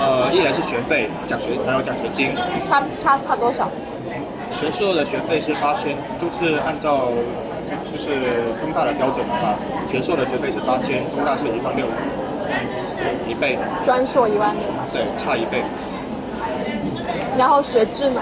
[0.00, 2.34] 呃，一来是学费、奖学还有奖学金，
[2.66, 3.68] 差差差多少？
[4.50, 7.08] 学硕的学费是八千，就是按照
[7.92, 9.54] 就是中大的标准的话，
[9.86, 11.84] 学硕的学费是八千，中大是一万六，
[13.26, 15.62] 一倍，专硕一万六，对，差一倍，
[17.36, 18.20] 然后学制呢？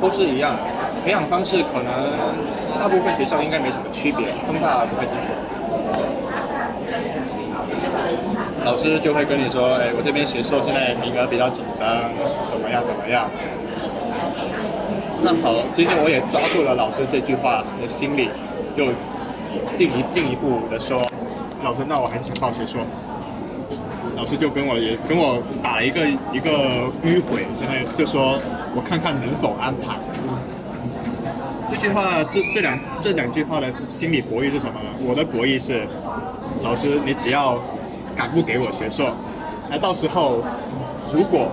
[0.00, 0.62] 都是一样的。
[1.04, 2.12] 培养方式可能
[2.78, 5.28] 大部分学校应该没什么区别，中大不太清楚。
[8.64, 11.86] 老师就会跟你说，哎，我这边学硕现在名额比较紧张，
[12.50, 13.30] 怎么样怎么样。
[15.22, 18.28] 那好，其实我也抓住了老师这句话的心理，
[18.74, 18.86] 就
[19.78, 21.00] 进一进一步的说，
[21.62, 22.82] 老师，那我还是想报学硕。
[24.16, 26.00] 老师就跟我也跟我打了一个
[26.32, 28.38] 一个迂回，相当于就说
[28.74, 29.96] 我看看能否安排。
[31.68, 34.88] 这句话，这这两这两句话的心理博弈是什么呢？
[35.02, 35.86] 我的博弈是，
[36.62, 37.58] 老师你只要
[38.16, 39.10] 敢不给我学硕，
[39.68, 40.42] 那到时候
[41.12, 41.48] 如果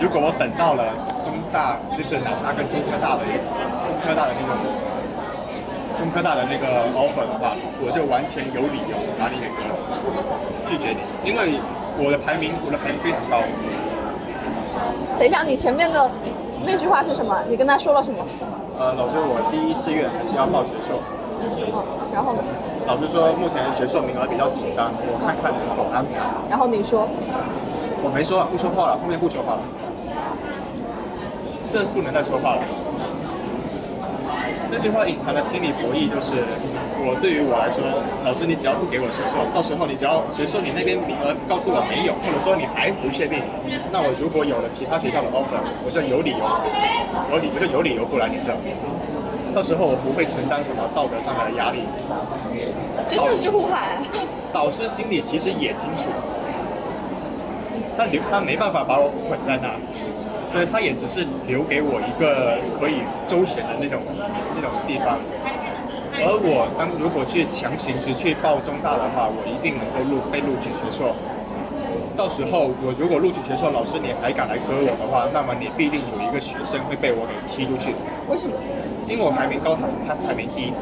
[0.00, 0.92] 如果我等到了
[1.24, 4.54] 中大，就是南大跟中科大的中科大的那种
[5.98, 9.74] 中科大的那个 offer 的话，我就完全有理由把你给割了，
[10.66, 11.60] 拒绝你，因为
[11.98, 13.42] 我的排名我的排名非常高。
[15.18, 16.10] 等一下，你前面的
[16.66, 17.38] 那句话是什么？
[17.48, 18.18] 你跟他说了什么？
[18.78, 20.98] 呃，老师，我第一志愿还是要报学硕。
[21.40, 21.46] 嗯，
[22.12, 22.42] 然后呢？
[22.86, 26.18] 老师说目前学硕名额比较紧张，我看看能否安排。
[26.50, 27.08] 然后你说，
[28.02, 29.60] 我没说，不说话了，后面不说话了。
[31.70, 32.62] 这不能再说话了。
[34.70, 36.34] 这句话隐藏的心理博弈就是，
[37.00, 37.82] 我对于我来说，
[38.24, 43.42] 老师你只要不给我学硕，到时候你只要学硕你那边名额告诉我没有，或者说你还不确定，
[43.92, 46.44] 那我如果有了其他学校的 offer，我就有理由，
[47.30, 48.52] 有理我就有理由不来你这。
[49.54, 51.86] 到时候我不会承担什么道德上的压力。
[53.06, 53.98] 真的是护海。
[54.52, 56.10] 导师心里其实也清楚，
[57.96, 59.78] 他留他没办法把我捆在那，
[60.54, 63.98] 所以他也只是留给我一个可以周旋的那种
[64.54, 65.18] 那种地方。
[66.14, 71.10] 而我当如果去强行去去报中大的话，我一定能够录被录取学硕。
[72.16, 77.90] 到时候我如果录取学硕，老师你还敢来割我的话，那么你必定有一个学生会被我给踢出去。
[78.30, 78.54] 为什么？
[79.08, 80.72] 因为我排名高，他他排名低。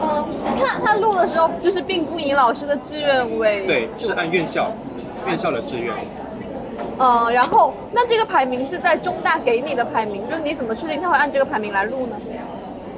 [0.00, 0.24] 嗯，
[0.56, 4.72] 他他录的时候就是并不以老师的志愿为对，是按院校
[5.26, 5.92] 院校的志愿。
[6.98, 12.16] 嗯，然后那这个排名是在中大给你的排名，就是你怎么确定他会按这个排名来录呢？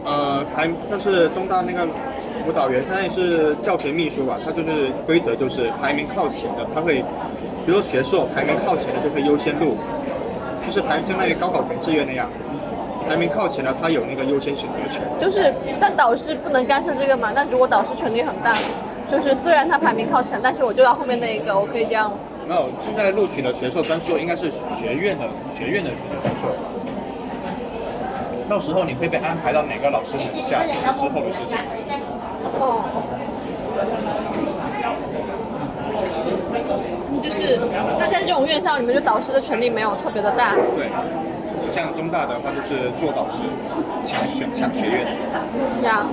[0.02, 1.86] 呃，排就是中大那个
[2.42, 7.00] 辅导员，相当于是教学秘书吧，他就是规则就是排名靠前的，他会，
[7.66, 9.76] 比如说学硕排名靠前的就会优先录，
[10.64, 12.26] 就是排相当于高考填志愿那样，
[13.06, 15.02] 排名靠前的他有那个优先选择权。
[15.20, 17.32] 就是，但导师不能干涉这个嘛？
[17.34, 18.54] 那如果导师权力很大，
[19.12, 22.16] 就是虽然他排名靠前，但是我就要后面那一个，我可以这样吗？
[22.50, 26.50] 没有，现在录取的学硕专硕应该是学院的学院的学硕专硕，
[28.48, 31.56] 到时候你会被安排到哪个老师门下，这是之后的事情。
[32.58, 32.82] 哦，
[37.22, 37.60] 就是
[37.98, 40.90] 那在这种院校里面，就导师的权力没有特别的大对，
[41.70, 43.44] 像中大的话就是做导师，
[44.02, 45.06] 抢选抢学院。
[45.84, 46.04] 呀。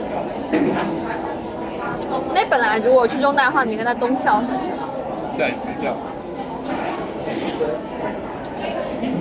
[2.32, 4.48] 那本来如果去中大的话，你应该在东校是？
[5.36, 5.98] 对，没错。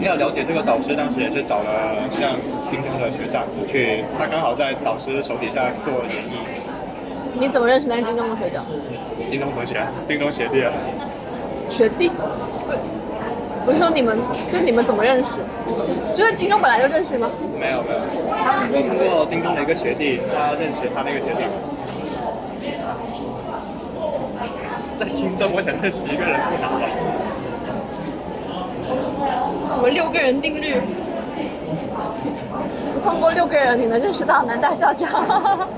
[0.00, 2.30] 要了解这个导师，当时也是找了像
[2.70, 6.38] 京东的学长去，他刚好在导师手底下做演艺，
[7.38, 8.64] 你怎么认识那个金中的学长？
[9.30, 10.72] 京东同学，京东学弟啊。
[11.68, 12.08] 学弟？
[12.08, 12.22] 不，
[13.66, 14.16] 不是说你们，
[14.52, 15.40] 就你们怎么认识？
[16.14, 17.28] 就是京东本来就认识吗？
[17.58, 18.00] 没有没有，
[18.72, 21.42] 我通过京东的一个学弟，他认识他那个学长。
[24.94, 26.86] 在京东，我想认识一个人不难吧？
[28.88, 30.80] 我们六个人定律，
[33.02, 35.08] 通过六个人，你能认识到南大校长。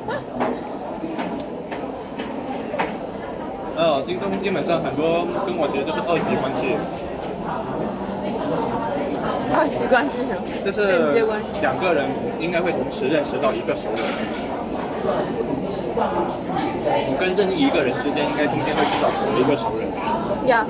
[3.77, 6.77] 呃，京东基本上很多跟我其实都是二级关系，
[9.55, 10.43] 二级关系是什么？
[10.65, 11.15] 就是。
[11.61, 12.07] 两个人
[12.41, 14.03] 应该会同时认识到一个熟人。
[16.01, 19.87] 我跟任意一个人之间，应该中间会至少有一个熟人。
[20.47, 20.67] 呀，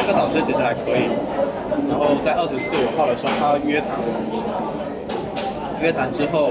[0.00, 1.08] 这个导师其实还可以，
[1.88, 4.08] 然后在二十四五号的时候，他约谈我，
[5.80, 6.50] 约谈之后，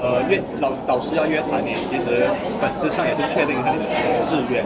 [0.00, 2.26] 呃，约老导师要约谈你，其实
[2.60, 3.86] 本质上也是确定一下你的
[4.22, 4.64] 志愿。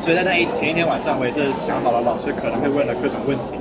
[0.00, 3.56] 所以在那一前一天晚上，我也是想好了老师可能会问的各种问题。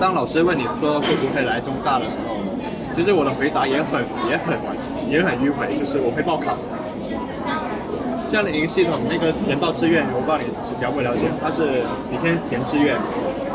[0.00, 2.34] 当老师问你说会不会来中大的时候，
[2.96, 4.56] 其实我的回答也很也很
[5.06, 6.56] 也很迂回，就是我会报考。
[8.26, 10.48] 这样的一个系统，那个填报志愿，我不知道你
[10.80, 12.96] 了不了解，它是你先填志愿，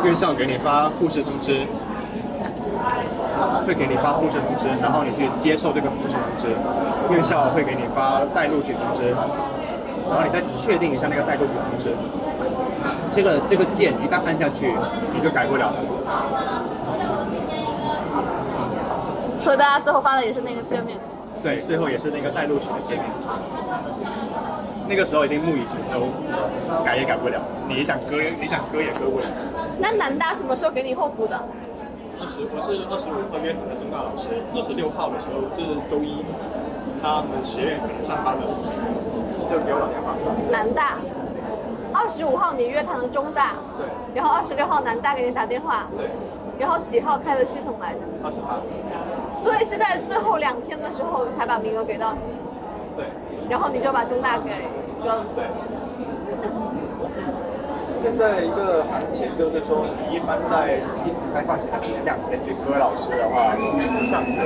[0.05, 1.65] 院校给你发复试通知，
[3.65, 6.53] 会给你发复试通知，然后你去接受这个复试通知，
[7.09, 11.89] 院校会给你发待录取通知，然后你再确定一下那个待录取通知。
[13.11, 14.71] 这个这个键一旦按下去，
[15.11, 15.81] 你就改不了了。
[19.41, 20.99] 所以大家最后发的也是那个界面。
[21.41, 23.03] 对，最后也是那个待录取的界面。
[24.87, 26.05] 那个时候已经木已成舟，
[26.85, 27.41] 改也改不了。
[27.67, 29.25] 你想割，你想割也割不了。
[29.79, 31.35] 那南大什么时候给你候补的？
[32.21, 36.23] 二十，我是二十五号约谈的中大老师，二十六号的时候就是周一，
[37.01, 38.43] 他们学院可能上班了，
[39.49, 40.13] 就给我打电话。
[40.51, 40.97] 南大。
[41.93, 43.85] 二十五号你约谈的中大，对，
[44.15, 46.07] 然后二十六号南大给你打电话，对，
[46.57, 47.99] 然后几号开的系统来着？
[48.23, 48.61] 二十八，
[49.43, 52.19] 所以是在最后两天的时候才把名额给到你，
[52.95, 53.05] 对，
[53.49, 54.49] 然后你就把东大给
[55.03, 55.25] 割了。
[55.35, 55.45] 对。
[58.01, 64.41] 现在一个行情就是说，你一般在系统开放前的前两天去割老师的话，不算割，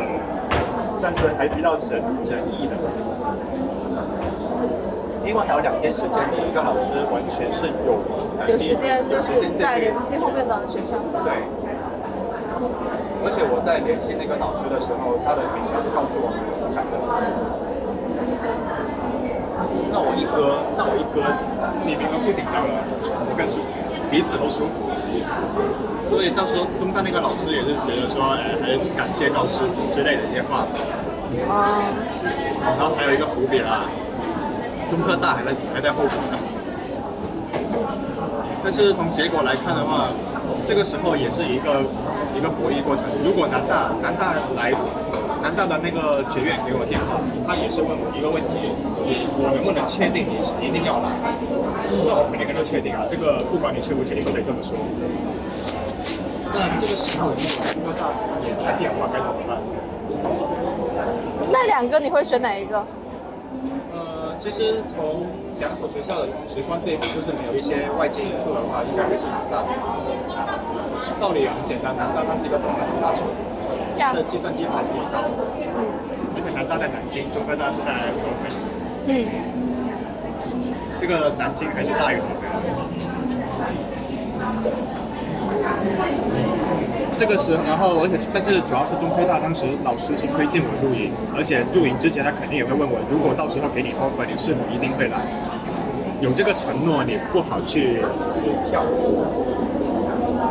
[1.00, 2.76] 算是还比较仁仁义的。
[5.24, 8.00] 另外还有两天时间，你一个老师完全是有
[8.48, 11.00] 有时间就是在联系后面的学生。
[11.24, 11.65] 对。
[13.26, 16.94] 而且我在联系那个导师的时候，他的名字是告诉我们成长的。
[19.90, 21.26] 那我一割，那我一割，
[21.82, 22.86] 你们不紧张了，
[23.26, 23.74] 我更舒服，
[24.12, 24.86] 彼此都舒服。
[26.08, 30.68] 所以到时候中大那个老师也是觉得说，哎，还感谢老师之类的一些话。
[31.50, 31.82] 啊，
[32.78, 33.90] 然后还有一个伏笔啦，
[34.92, 36.38] 中科大还在还在后补呢。
[38.64, 40.10] 但是从结果来看的话，
[40.68, 41.82] 这个时候也是一个
[42.36, 43.06] 一个博弈过程。
[43.24, 44.72] 如果南大南大来
[45.42, 48.76] 南大的那个学院给我电话，他也是问我一个问题：
[49.06, 51.10] 你我能不能确定你是一定要来？
[52.06, 54.76] 那我肯定跟他确定啊，这个不管你确不确定都得这么说。
[56.52, 58.10] 那这个时候，如果大
[58.44, 59.58] 也来电话该怎么办？
[61.52, 62.84] 那两个你会选哪一个？
[63.94, 65.26] 呃，其实从
[65.60, 69.64] 两所学校的直观对比，就是没有一些外界因素的话，应该会是南大。
[71.20, 73.22] 道理也很简单，南大它是一个综合性大学，
[73.98, 75.24] 它的计算机含比高，
[76.36, 78.50] 而且南大在南京，中科大是在合肥，
[79.08, 79.26] 嗯，
[81.00, 82.66] 这个南京还是大于合肥的。
[87.18, 95.24] 这个时候，然后而且但是主要是中科大当时老师是推荐我入营，而且入营之前他肯定也会问我，如果到时候给你 offer，你是否一定会来？
[96.20, 98.84] 有这个承诺，你不好去撕票。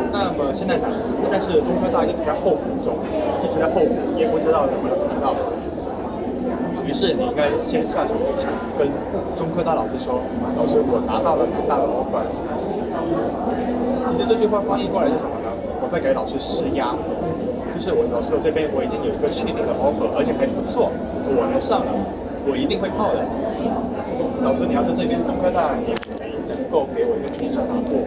[0.09, 0.79] 那么现在，
[1.29, 2.97] 但是中科大一直在候补中，
[3.45, 5.35] 一直在候补，也不知道能不能拿到。
[6.85, 8.89] 于是你应该先下手为强，跟
[9.37, 10.21] 中科大老师说，
[10.57, 12.25] 老师我拿到了很大的 offer。
[14.15, 15.44] 其实这句话翻译过来是什么？
[15.81, 16.95] 我在给老师施压，
[17.75, 20.91] 就是我老师我这边我已经有一个确定的 offer，而且还不错，
[21.27, 21.91] 我能上了，
[22.47, 23.21] 我一定会报的。
[24.43, 27.97] 老师，你要是这边中科大你没能够给我一个提成拿过，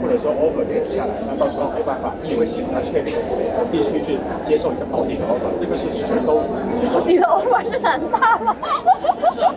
[0.00, 6.40] 或者说 offer 给不下来，那到时候没办法，因为系统它确定我必须去接受一个保底的 offer，这个是谁都
[6.76, 8.54] 谁都你的 offer 是南大吗？
[9.32, 9.52] 是啊，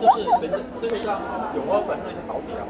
[0.80, 1.20] 就是这样，
[1.54, 2.64] 有 offer 那就是保底啊。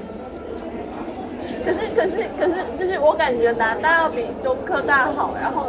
[1.65, 5.67] 可是可是可是，就是我感觉南大要比中科大好，然后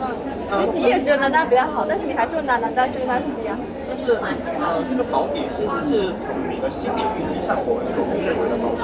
[0.00, 3.56] 嗯你也觉得南大比较好，但是你还是会拿南大去跟他吸啊。
[3.88, 4.18] 但是
[4.60, 8.82] 呃，这个保底是是从你的心理预期上我们所认为的保底，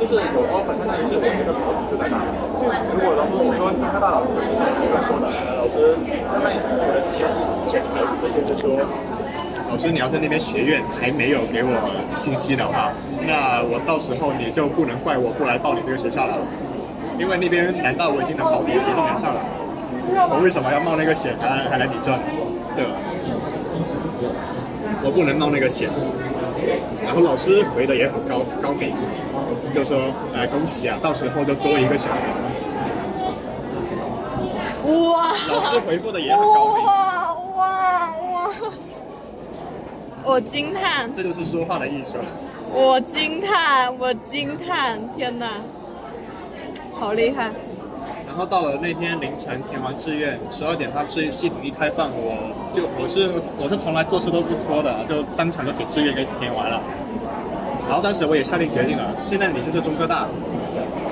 [0.00, 2.26] 就是有 offer 相当于是我这个保底就在那里。
[2.92, 5.94] 如果老师我说中科大老师就是这么说的，老师
[6.32, 7.28] 相当于我的潜
[7.64, 8.84] 潜台词就是说。
[9.68, 11.70] 老师，你要在那边学院还没有给我
[12.08, 12.90] 信息的话，
[13.26, 16.38] 那我到时候你就不能怪我不来报你这个学校了，
[17.18, 19.44] 因为那边难道我已经能保底，一定能上了。
[20.30, 22.10] 我为什么要冒那个险还还来你这？
[22.74, 22.92] 对吧？
[25.04, 25.90] 我不能冒那个险。
[27.04, 28.92] 然后老师回的也很高高明，
[29.74, 32.26] 就说：“哎，恭喜啊，到时候就多一个选择。
[35.12, 37.64] 哇！”老师回复的也很高明，哇哇
[38.32, 38.50] 哇！
[40.24, 42.16] 我惊叹，这就是说话的艺术。
[42.72, 44.98] 我惊叹，我惊叹！
[45.16, 45.46] 天哪，
[46.92, 47.50] 好厉害！
[48.26, 56.78] 然后到了那天凌晨填完志愿，十二点他志系统一开放，我就我是我是从来做事都不拖的，就当场就给志愿给填完了。
[57.88, 60.28] 然后当时我也下定决定了，现在你就是中科大，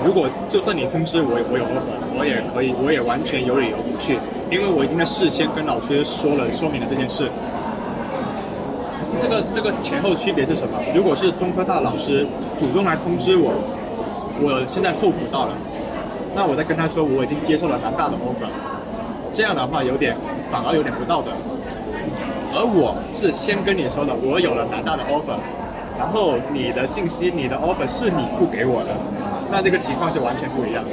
[0.04, 4.18] 如果就算你通知我我有 offer，我也可以，我也完全有理由不去，
[4.50, 7.30] 因为我已经在事先跟老师说了，说明了这件事。
[9.20, 10.78] 这个这个前后区别是什么？
[10.94, 12.26] 如果是中科大老师
[12.58, 13.52] 主动来通知我，
[14.40, 15.52] 我现在候补到了，
[16.34, 18.48] 那我再跟他说我已经接受了南大的 offer，
[19.32, 20.16] 这样的话有点
[20.50, 21.30] 反而有点不道德。
[22.54, 25.36] 而我是先跟你说的，我有了南大的 offer，
[25.98, 28.90] 然后你的信息、你的 offer 是你不给我的，
[29.50, 30.90] 那这个情况是完全不一样的。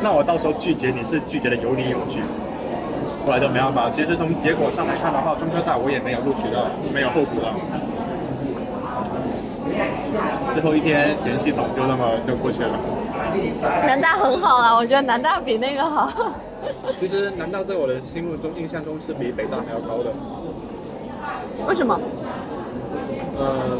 [0.00, 2.20] 那我到时候拒绝你是拒绝的有理有据。
[3.24, 3.90] 后来就没办法。
[3.90, 7.54] 其实从结果上来看的话，中科大我也没有录取到，没有候补到。
[10.52, 12.70] 最后一天填系统就那么就过去了。
[13.86, 16.10] 南大很好啊，我觉得南大比那个好。
[17.00, 20.12] 其实南大在我的心目中印象中是比北大还要高的。
[21.66, 21.98] 为什么？
[23.38, 23.78] 呃，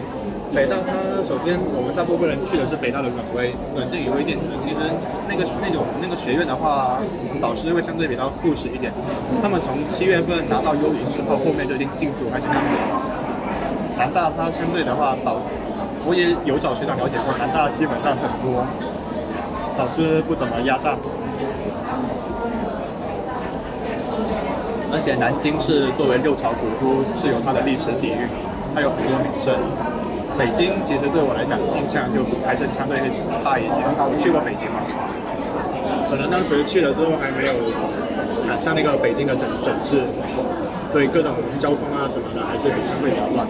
[0.55, 0.93] 北大它
[1.25, 4.81] 首先我们大部分人去的是北大的软微软件与微电子，其实
[5.27, 7.01] 那个那种那个学院的话，
[7.41, 8.93] 导师会相对比较务实一点。
[9.43, 12.63] 他们从七月份拿到优云之后，后面就已经进组开始干了。
[13.97, 15.41] 南大它相对的话导，
[16.05, 18.67] 我也有找学长了解过，南大基本上很多
[19.77, 20.97] 导师不怎么压榨。
[24.93, 28.29] 而且南京是作为六朝古都，是有它的历史底蕴，
[28.75, 29.57] 它有很多名胜。
[30.39, 32.99] 北京其实对我来讲印象就还是相对
[33.31, 33.83] 差一些。
[33.85, 34.81] 我去过北京嘛，
[36.09, 37.53] 可能当时去的时候还没有
[38.49, 40.03] 赶上那个北京的整整治，
[40.91, 43.47] 所以各种交通啊什么的还是比相对比较乱。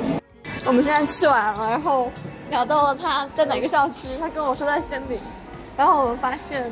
[0.66, 2.10] 我们现在吃完了，然后
[2.50, 5.18] 聊到了他在哪个校区，他跟我说在仙林，
[5.76, 6.70] 然后我们发现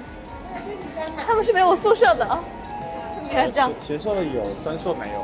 [1.26, 2.38] 他们是没有宿舍的，
[3.28, 3.70] 你看这样。
[3.80, 5.20] 学校有，专硕没有。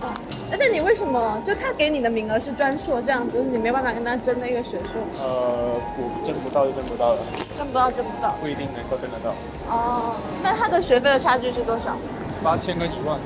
[0.00, 0.08] 哎，
[0.50, 5.00] 那你为什么就他给你的名额是专硕这样子，你没办法跟他争那个学硕？
[5.20, 7.20] 呃，我争不到就争不到了，
[7.56, 8.34] 争不到争不到。
[8.40, 9.34] 不一定能够争得到。
[9.68, 11.96] 哦，那他的学费的差距是多少？
[12.42, 13.18] 八千跟一万，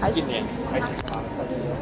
[0.00, 1.77] 还一年还行吧，差不多。